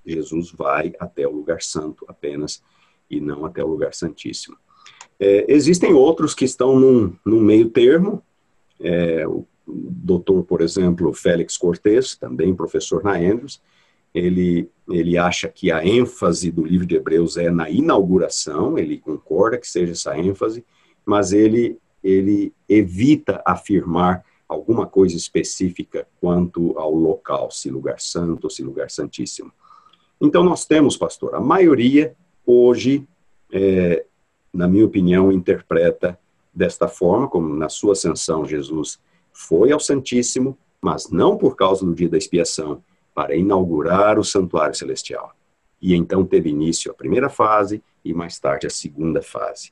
[0.05, 2.63] Jesus vai até o lugar santo apenas
[3.09, 4.57] e não até o lugar santíssimo.
[5.23, 8.23] É, existem outros que estão num, num meio termo.
[8.79, 13.61] É, o doutor, por exemplo, Félix Cortes, também professor na Andrews,
[14.15, 19.59] ele, ele acha que a ênfase do livro de Hebreus é na inauguração, ele concorda
[19.59, 20.65] que seja essa ênfase,
[21.05, 28.49] mas ele, ele evita afirmar alguma coisa específica quanto ao local, se lugar santo ou
[28.49, 29.51] se lugar santíssimo.
[30.19, 33.07] Então, nós temos, pastor, a maioria hoje
[33.53, 34.03] é,
[34.53, 36.19] na minha opinião, interpreta
[36.53, 38.99] desta forma, como na sua ascensão Jesus
[39.31, 42.83] foi ao Santíssimo, mas não por causa do dia da expiação,
[43.13, 45.33] para inaugurar o santuário celestial.
[45.81, 49.71] E então teve início a primeira fase e mais tarde a segunda fase.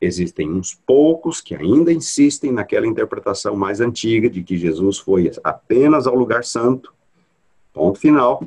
[0.00, 6.06] Existem uns poucos que ainda insistem naquela interpretação mais antiga de que Jesus foi apenas
[6.06, 6.92] ao lugar santo,
[7.72, 8.42] ponto final,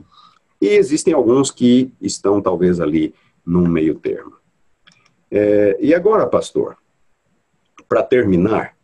[0.61, 3.13] e existem alguns que estão talvez ali
[3.45, 4.40] num meio termo.
[5.31, 6.77] É, e agora, pastor,
[7.87, 8.75] para terminar,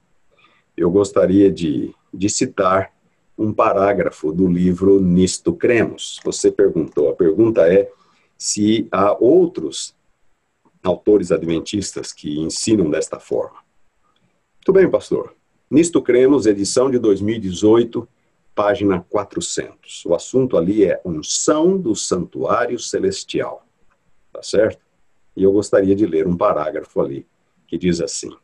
[0.76, 2.94] eu gostaria de, de citar
[3.38, 6.20] um parágrafo do livro Nisto Cremos.
[6.24, 7.92] Você perguntou, a pergunta é
[8.38, 9.96] se há outros
[10.84, 13.58] autores adventistas que ensinam desta forma.
[14.56, 15.36] Muito bem, pastor.
[15.70, 18.08] Nisto Cremos, edição de 2018,
[18.56, 20.06] página 400.
[20.06, 23.66] O assunto ali é unção do santuário celestial.
[24.32, 24.87] Tá certo?
[25.38, 27.24] E eu gostaria de ler um parágrafo ali,
[27.68, 28.36] que diz assim: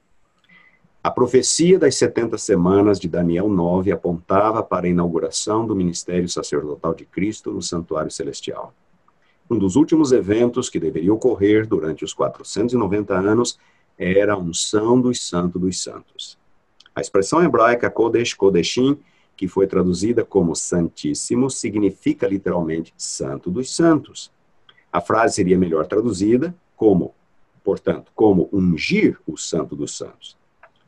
[1.04, 6.94] A profecia das 70 semanas de Daniel 9 apontava para a inauguração do ministério sacerdotal
[6.94, 8.76] de Cristo no santuário celestial.
[9.50, 13.58] Um dos últimos eventos que deveria ocorrer durante os 490 anos
[13.98, 16.38] era a unção dos santos dos santos.
[16.94, 19.00] A expressão hebraica Kodesh Kodeshim,
[19.36, 24.32] que foi traduzida como Santíssimo, significa literalmente Santo dos Santos.
[24.91, 27.14] A frase seria melhor traduzida como,
[27.64, 30.38] portanto, como ungir o Santo dos Santos.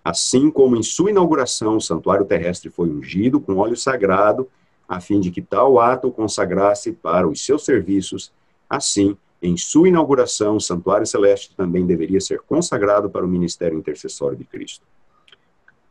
[0.04, 4.48] Assim como em sua inauguração o santuário terrestre foi ungido com óleo sagrado,
[4.88, 8.32] a fim de que tal ato o consagrasse para os seus serviços,
[8.70, 14.38] assim, em sua inauguração, o santuário celeste também deveria ser consagrado para o ministério intercessório
[14.38, 14.86] de Cristo.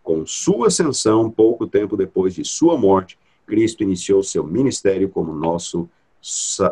[0.02, 5.88] Com sua ascensão, pouco tempo depois de sua morte, Cristo iniciou seu ministério como nosso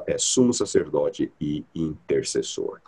[0.06, 2.80] é, sumo sacerdote e intercessor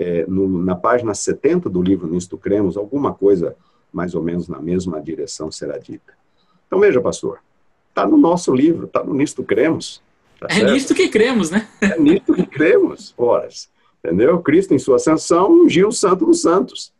[0.00, 3.54] é, no, na página 70 do livro Nisto Cremos, alguma coisa
[3.92, 6.14] mais ou menos na mesma direção será dita.
[6.66, 7.40] Então veja, pastor,
[7.90, 10.02] está no nosso livro, está no Nisto Cremos.
[10.40, 10.72] Tá é certo?
[10.72, 11.68] nisto que cremos, né?
[11.82, 13.68] É nisto que cremos, horas.
[14.02, 14.40] Entendeu?
[14.40, 16.94] Cristo, em sua ascensão, ungiu o Santo dos Santos.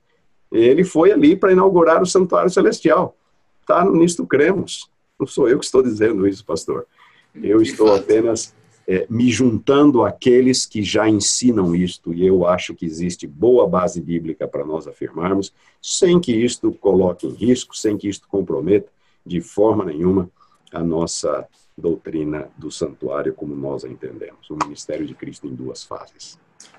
[0.53, 3.17] Ele foi ali para inaugurar o Santuário Celestial.
[3.63, 4.91] Está no Nisto Cremos.
[5.19, 6.87] Não sou eu que estou dizendo isso, pastor.
[7.35, 8.53] Eu estou apenas
[8.87, 14.01] é, me juntando àqueles que já ensinam isto, e eu acho que existe boa base
[14.01, 18.89] bíblica para nós afirmarmos, sem que isto coloque em risco, sem que isto comprometa
[19.25, 20.31] de forma nenhuma
[20.73, 21.47] a nossa
[21.77, 26.39] doutrina do santuário como nós a entendemos, o ministério de Cristo em duas fases.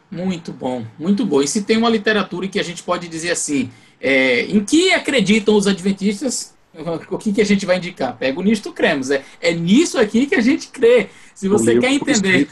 [0.10, 1.42] Muito bom, muito bom.
[1.42, 5.56] E se tem uma literatura que a gente pode dizer assim, é, em que acreditam
[5.56, 6.54] os adventistas,
[7.10, 8.18] o que, que a gente vai indicar?
[8.18, 9.12] Pega o nisto cremos.
[9.12, 11.10] É, é nisso aqui que a gente crê.
[11.34, 12.48] Se você quer entender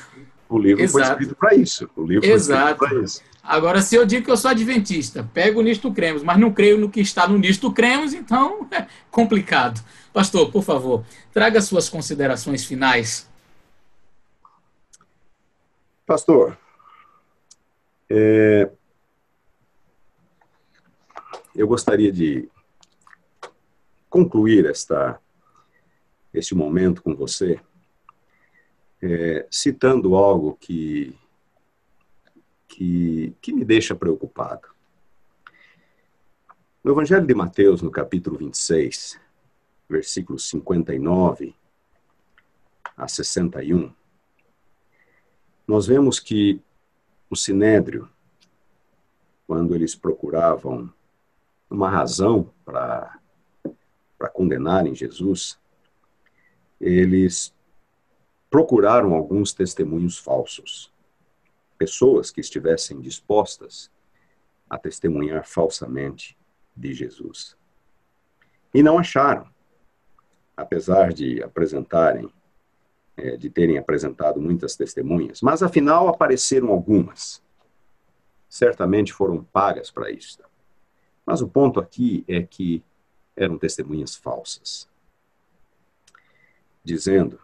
[0.47, 0.91] O livro Exato.
[0.91, 1.89] foi escrito para isso.
[1.95, 2.87] O livro Exato.
[2.87, 3.21] foi isso.
[3.43, 6.77] Agora, se eu digo que eu sou adventista, pego o Nisto Cremos, mas não creio
[6.77, 9.83] no que está no Nisto Cremos, então é complicado.
[10.13, 11.03] Pastor, por favor,
[11.33, 13.27] traga suas considerações finais.
[16.05, 16.57] Pastor,
[18.09, 18.69] é,
[21.55, 22.49] eu gostaria de
[24.09, 25.21] concluir esta,
[26.33, 27.59] este momento com você,
[29.01, 31.15] é, citando algo que,
[32.67, 34.67] que, que me deixa preocupado.
[36.83, 39.19] No Evangelho de Mateus, no capítulo 26,
[39.87, 41.55] versículos 59
[42.95, 43.93] a 61,
[45.67, 46.61] nós vemos que
[47.29, 48.09] o Sinédrio,
[49.45, 50.91] quando eles procuravam
[51.69, 53.19] uma razão para
[54.27, 55.57] condenarem Jesus,
[56.81, 57.53] eles
[58.49, 60.91] procuraram alguns testemunhos falsos,
[61.77, 63.91] pessoas que estivessem dispostas
[64.69, 66.37] a testemunhar falsamente
[66.75, 67.57] de Jesus.
[68.73, 69.47] E não acharam,
[70.55, 72.31] apesar de apresentarem,
[73.17, 77.41] é, de terem apresentado muitas testemunhas, mas afinal apareceram algumas.
[78.47, 80.39] Certamente foram pagas para isso.
[81.25, 82.83] Mas o ponto aqui é que
[83.39, 84.87] eram testemunhas falsas.
[86.83, 87.39] Dizendo: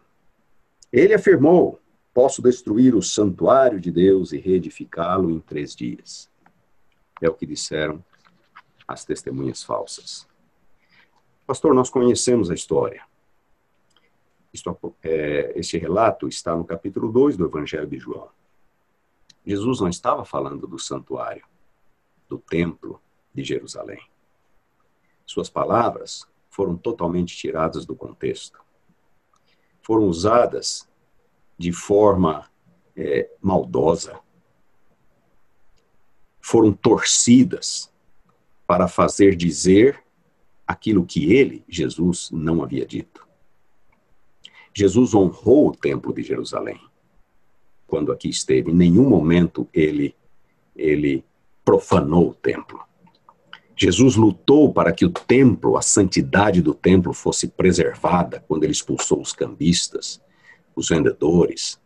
[0.91, 1.79] Ele afirmou:
[2.13, 6.29] Posso destruir o santuário de Deus e reedificá-lo em três dias.
[7.21, 8.03] É o que disseram
[8.87, 10.27] as testemunhas falsas.
[11.47, 13.03] Pastor, nós conhecemos a história.
[14.53, 18.29] Isto, é, este relato está no capítulo 2 do Evangelho de João.
[19.45, 21.45] Jesus não estava falando do santuário,
[22.27, 23.01] do templo,
[23.33, 24.01] de Jerusalém.
[25.25, 28.59] Suas palavras foram totalmente tiradas do contexto.
[29.81, 30.87] Foram usadas
[31.57, 32.49] de forma
[32.95, 34.19] é, maldosa.
[36.39, 37.91] Foram torcidas
[38.67, 40.03] para fazer dizer
[40.65, 43.27] aquilo que ele, Jesus, não havia dito.
[44.73, 46.79] Jesus honrou o templo de Jerusalém
[47.87, 48.71] quando aqui esteve.
[48.71, 50.15] Em nenhum momento ele
[50.75, 51.23] ele
[51.63, 52.83] profanou o templo.
[53.77, 59.21] Jesus lutou para que o templo, a santidade do templo fosse preservada quando ele expulsou
[59.21, 60.21] os cambistas,
[60.75, 61.79] os vendedores.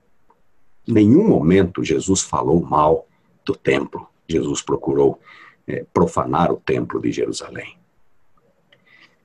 [0.87, 3.07] Em nenhum momento Jesus falou mal
[3.43, 4.07] do templo.
[4.27, 5.19] Jesus procurou
[5.67, 7.75] é, profanar o templo de Jerusalém.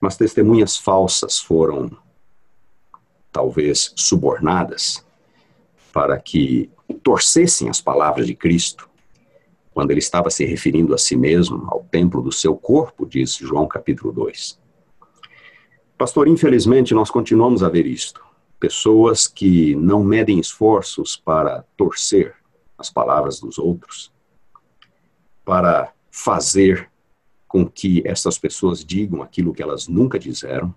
[0.01, 1.89] Mas testemunhas falsas foram,
[3.31, 5.05] talvez, subornadas
[5.93, 6.69] para que
[7.03, 8.89] torcessem as palavras de Cristo
[9.75, 13.67] quando ele estava se referindo a si mesmo, ao templo do seu corpo, diz João
[13.67, 14.57] capítulo 2.
[15.97, 18.23] Pastor, infelizmente nós continuamos a ver isto.
[18.57, 22.33] Pessoas que não medem esforços para torcer
[22.77, 24.13] as palavras dos outros,
[25.43, 26.89] para fazer
[27.45, 30.73] com que essas pessoas digam aquilo que elas nunca disseram,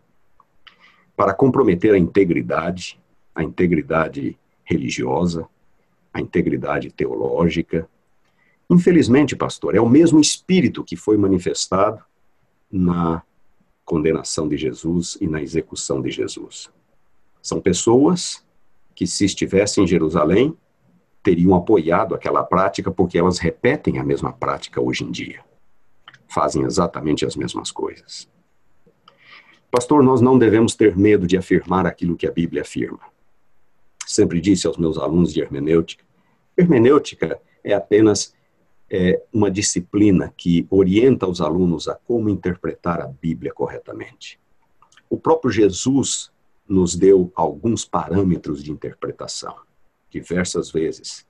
[1.17, 3.01] para comprometer a integridade,
[3.33, 5.47] a integridade religiosa,
[6.13, 7.89] a integridade teológica,
[8.71, 12.03] Infelizmente, pastor, é o mesmo espírito que foi manifestado
[12.71, 13.23] na
[13.85, 16.71] condenação de Jesus e na execução de Jesus.
[17.41, 18.45] São pessoas
[18.95, 20.55] que, se estivessem em Jerusalém,
[21.23, 25.41] teriam apoiado aquela prática porque elas repetem a mesma prática hoje em dia.
[26.29, 28.29] Fazem exatamente as mesmas coisas.
[29.71, 33.01] Pastor, nós não devemos ter medo de afirmar aquilo que a Bíblia afirma.
[34.07, 36.05] Sempre disse aos meus alunos de hermenêutica:
[36.57, 38.35] hermenêutica é apenas
[38.91, 44.41] é uma disciplina que orienta os alunos a como interpretar a Bíblia corretamente.
[45.11, 46.31] O próprio Jesus
[46.67, 49.55] nos deu alguns parâmetros de interpretação,
[50.11, 51.27] diversas vezes.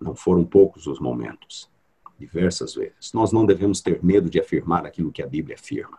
[0.00, 1.70] Não foram poucos os momentos,
[2.18, 3.12] diversas vezes.
[3.12, 5.98] Nós não devemos ter medo de afirmar aquilo que a Bíblia afirma.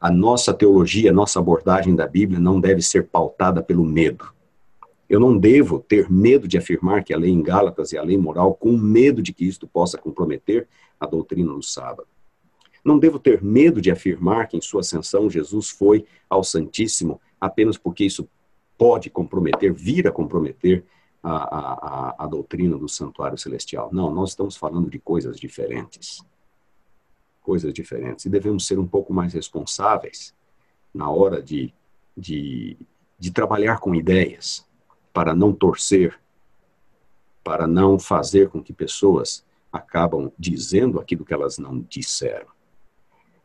[0.00, 4.32] A nossa teologia, a nossa abordagem da Bíblia não deve ser pautada pelo medo
[5.12, 8.16] eu não devo ter medo de afirmar que a lei em Gálatas é a lei
[8.16, 10.66] moral, com medo de que isto possa comprometer
[10.98, 12.08] a doutrina do sábado.
[12.82, 17.76] Não devo ter medo de afirmar que em sua ascensão Jesus foi ao Santíssimo apenas
[17.76, 18.26] porque isso
[18.78, 20.82] pode comprometer, vir a comprometer
[21.22, 23.90] a, a, a, doutrina do santuário celestial.
[23.92, 26.24] Não, nós estamos falando de coisas diferentes.
[27.42, 28.24] Coisas diferentes.
[28.24, 30.34] E devemos ser um pouco mais responsáveis
[30.94, 31.70] na hora de,
[32.16, 32.78] de,
[33.18, 34.66] de trabalhar com ideias,
[35.12, 36.18] para não torcer,
[37.44, 42.46] para não fazer com que pessoas acabam dizendo aquilo que elas não disseram.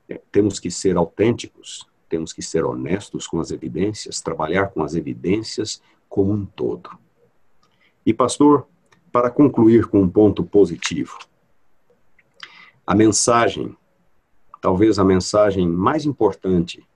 [0.09, 4.95] É, temos que ser autênticos, temos que ser honestos com as evidências, trabalhar com as
[4.95, 6.89] evidências como um todo.
[8.05, 8.67] E, pastor,
[9.11, 11.17] para concluir com um ponto positivo,
[12.85, 13.75] a mensagem,
[14.61, 16.87] talvez a mensagem mais importante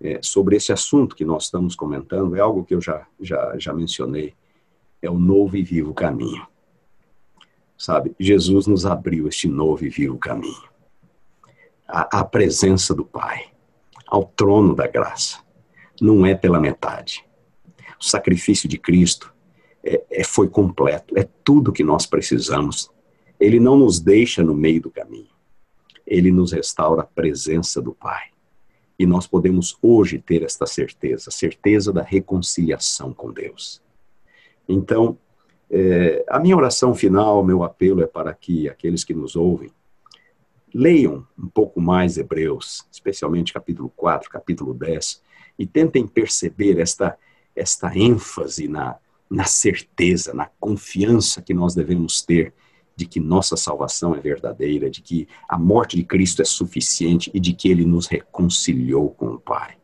[0.00, 3.72] é, sobre esse assunto que nós estamos comentando, é algo que eu já, já, já
[3.74, 4.34] mencionei,
[5.02, 6.46] é o novo e vivo caminho.
[7.76, 10.68] Sabe, Jesus nos abriu este novo e vivo caminho.
[11.86, 13.50] A, a presença do Pai,
[14.06, 15.38] ao trono da graça.
[16.00, 17.24] Não é pela metade.
[17.98, 19.32] O sacrifício de Cristo
[19.84, 22.90] é, é, foi completo, é tudo que nós precisamos.
[23.38, 25.30] Ele não nos deixa no meio do caminho.
[26.06, 28.29] Ele nos restaura a presença do Pai.
[29.00, 33.80] E nós podemos hoje ter esta certeza, certeza da reconciliação com Deus.
[34.68, 35.16] Então,
[35.70, 39.70] é, a minha oração final, meu apelo é para que aqueles que nos ouvem
[40.74, 45.22] leiam um pouco mais Hebreus, especialmente capítulo 4, capítulo 10,
[45.58, 47.16] e tentem perceber esta,
[47.56, 48.98] esta ênfase na,
[49.30, 52.52] na certeza, na confiança que nós devemos ter
[53.00, 57.40] de que nossa salvação é verdadeira, de que a morte de Cristo é suficiente e
[57.40, 59.78] de que ele nos reconciliou com o Pai.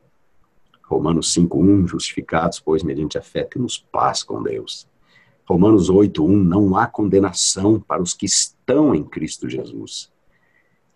[0.85, 4.87] Romanos 5:1 justificados, pois mediante a fé temos paz com Deus.
[5.47, 10.13] Romanos 8:1 não há condenação para os que estão em Cristo Jesus.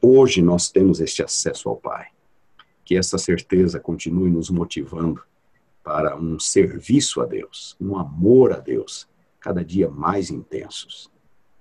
[0.02, 2.08] Hoje nós temos este acesso ao Pai.
[2.84, 5.22] Que essa certeza continue nos motivando
[5.82, 9.08] para um serviço a Deus, um amor a Deus,
[9.40, 11.10] cada dia mais intensos.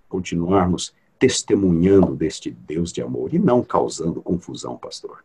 [0.10, 5.23] Continuarmos testemunhando deste Deus de amor e não causando confusão, pastor.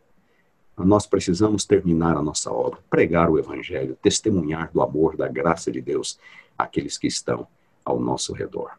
[0.77, 5.81] Nós precisamos terminar a nossa obra, pregar o Evangelho, testemunhar do amor, da graça de
[5.81, 6.19] Deus
[6.57, 7.47] àqueles que estão
[7.83, 8.71] ao nosso redor.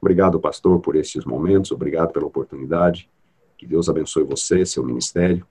[0.00, 3.10] Obrigado, pastor, por estes momentos, obrigado pela oportunidade.
[3.58, 5.46] Que Deus abençoe você, seu ministério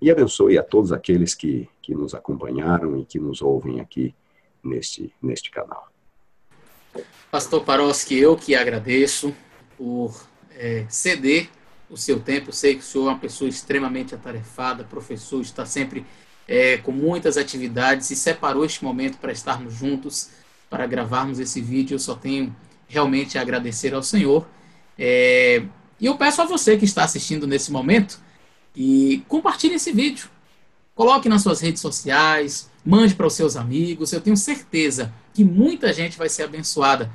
[0.00, 4.14] e abençoe a todos aqueles que, que nos acompanharam e que nos ouvem aqui
[4.64, 5.88] neste, neste canal.
[7.30, 9.34] Pastor Paroski, eu que agradeço
[9.80, 11.48] por é, ceder
[11.88, 12.52] o seu tempo.
[12.52, 16.04] Sei que o senhor é uma pessoa extremamente atarefada, professor, está sempre
[16.46, 20.28] é, com muitas atividades e separou este momento para estarmos juntos,
[20.68, 21.94] para gravarmos esse vídeo.
[21.94, 22.54] Eu só tenho
[22.86, 24.46] realmente a agradecer ao Senhor.
[24.98, 25.62] É,
[25.98, 28.20] e eu peço a você que está assistindo nesse momento
[28.76, 30.28] e compartilhe esse vídeo.
[30.94, 34.12] Coloque nas suas redes sociais, mande para os seus amigos.
[34.12, 37.10] Eu tenho certeza que muita gente vai ser abençoada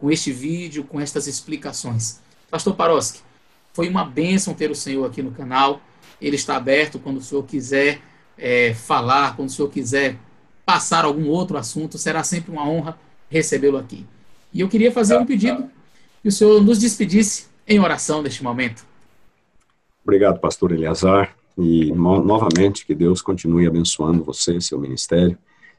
[0.00, 2.20] com este vídeo, com estas explicações.
[2.50, 3.20] Pastor Paroski,
[3.72, 5.80] foi uma bênção ter o Senhor aqui no canal.
[6.20, 8.00] Ele está aberto quando o Senhor quiser
[8.36, 10.16] é, falar, quando o Senhor quiser
[10.64, 12.98] passar algum outro assunto, será sempre uma honra
[13.30, 14.06] recebê-lo aqui.
[14.52, 15.70] E eu queria fazer um pedido
[16.22, 18.86] que o Senhor nos despedisse em oração neste momento.
[20.02, 21.36] Obrigado, pastor Eleazar.
[21.56, 25.36] E novamente que Deus continue abençoando você, seu ministério,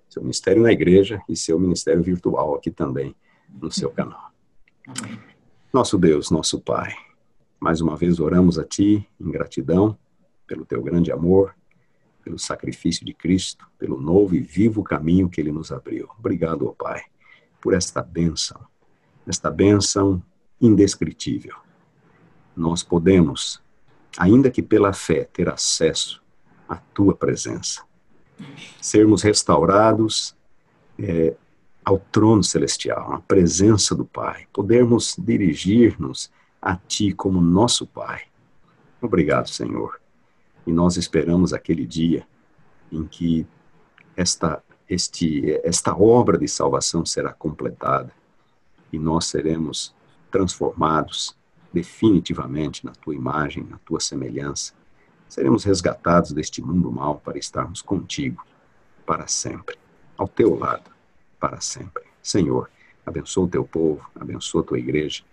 [0.10, 3.16] seu ministério na igreja e seu ministério virtual aqui também
[3.54, 4.32] no seu canal.
[5.72, 6.94] Nosso Deus, nosso Pai,
[7.60, 9.98] mais uma vez oramos a Ti em gratidão
[10.48, 11.56] pelo Teu grande amor,
[12.24, 16.10] pelo sacrifício de Cristo, pelo novo e vivo caminho que Ele nos abriu.
[16.18, 17.02] Obrigado, ó Pai,
[17.62, 18.60] por esta bênção,
[19.28, 20.22] esta bênção
[20.60, 21.56] indescritível.
[22.56, 23.62] Nós podemos
[24.18, 26.22] ainda que pela fé, ter acesso
[26.68, 27.84] à tua presença.
[28.82, 30.36] Sermos restaurados
[30.98, 31.36] é,
[31.84, 36.32] ao trono celestial, à presença do Pai, podermos dirigir-nos
[36.62, 38.24] a Ti como nosso Pai.
[39.02, 40.00] Obrigado, Senhor.
[40.68, 42.28] E nós esperamos aquele dia
[42.92, 43.48] em que
[44.16, 48.12] esta, este, esta obra de salvação será completada
[48.92, 49.96] e nós seremos
[50.30, 51.36] transformados
[51.72, 54.74] definitivamente na tua imagem, na tua semelhança.
[55.28, 58.44] Seremos resgatados deste mundo mal para estarmos contigo
[59.06, 59.78] para sempre,
[60.18, 60.99] ao teu lado
[61.40, 62.04] para sempre.
[62.22, 62.70] Senhor,
[63.06, 65.24] abençoa o teu povo, abençoa a tua igreja.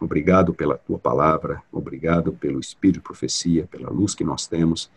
[0.00, 4.90] Obrigado pela tua palavra, obrigado pelo espírito de profecia, pela luz que nós temos.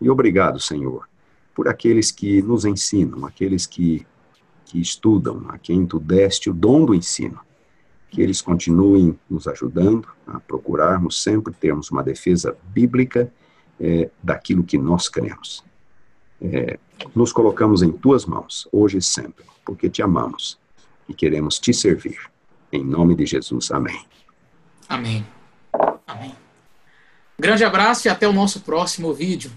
[0.00, 1.08] E obrigado, Senhor,
[1.54, 4.06] por aqueles que nos ensinam, aqueles que,
[4.64, 7.40] que estudam, a quem tu deste o dom do ensino
[8.14, 13.28] que eles continuem nos ajudando a procurarmos sempre termos uma defesa bíblica
[13.80, 15.64] é, daquilo que nós queremos.
[16.52, 16.78] É,
[17.14, 20.58] nos colocamos em tuas mãos, hoje e sempre, porque te amamos
[21.08, 22.18] e queremos te servir.
[22.70, 24.04] Em nome de Jesus, amém.
[24.88, 25.26] Amém.
[26.06, 26.34] Amém.
[27.38, 29.50] Grande abraço e até o nosso próximo vídeo.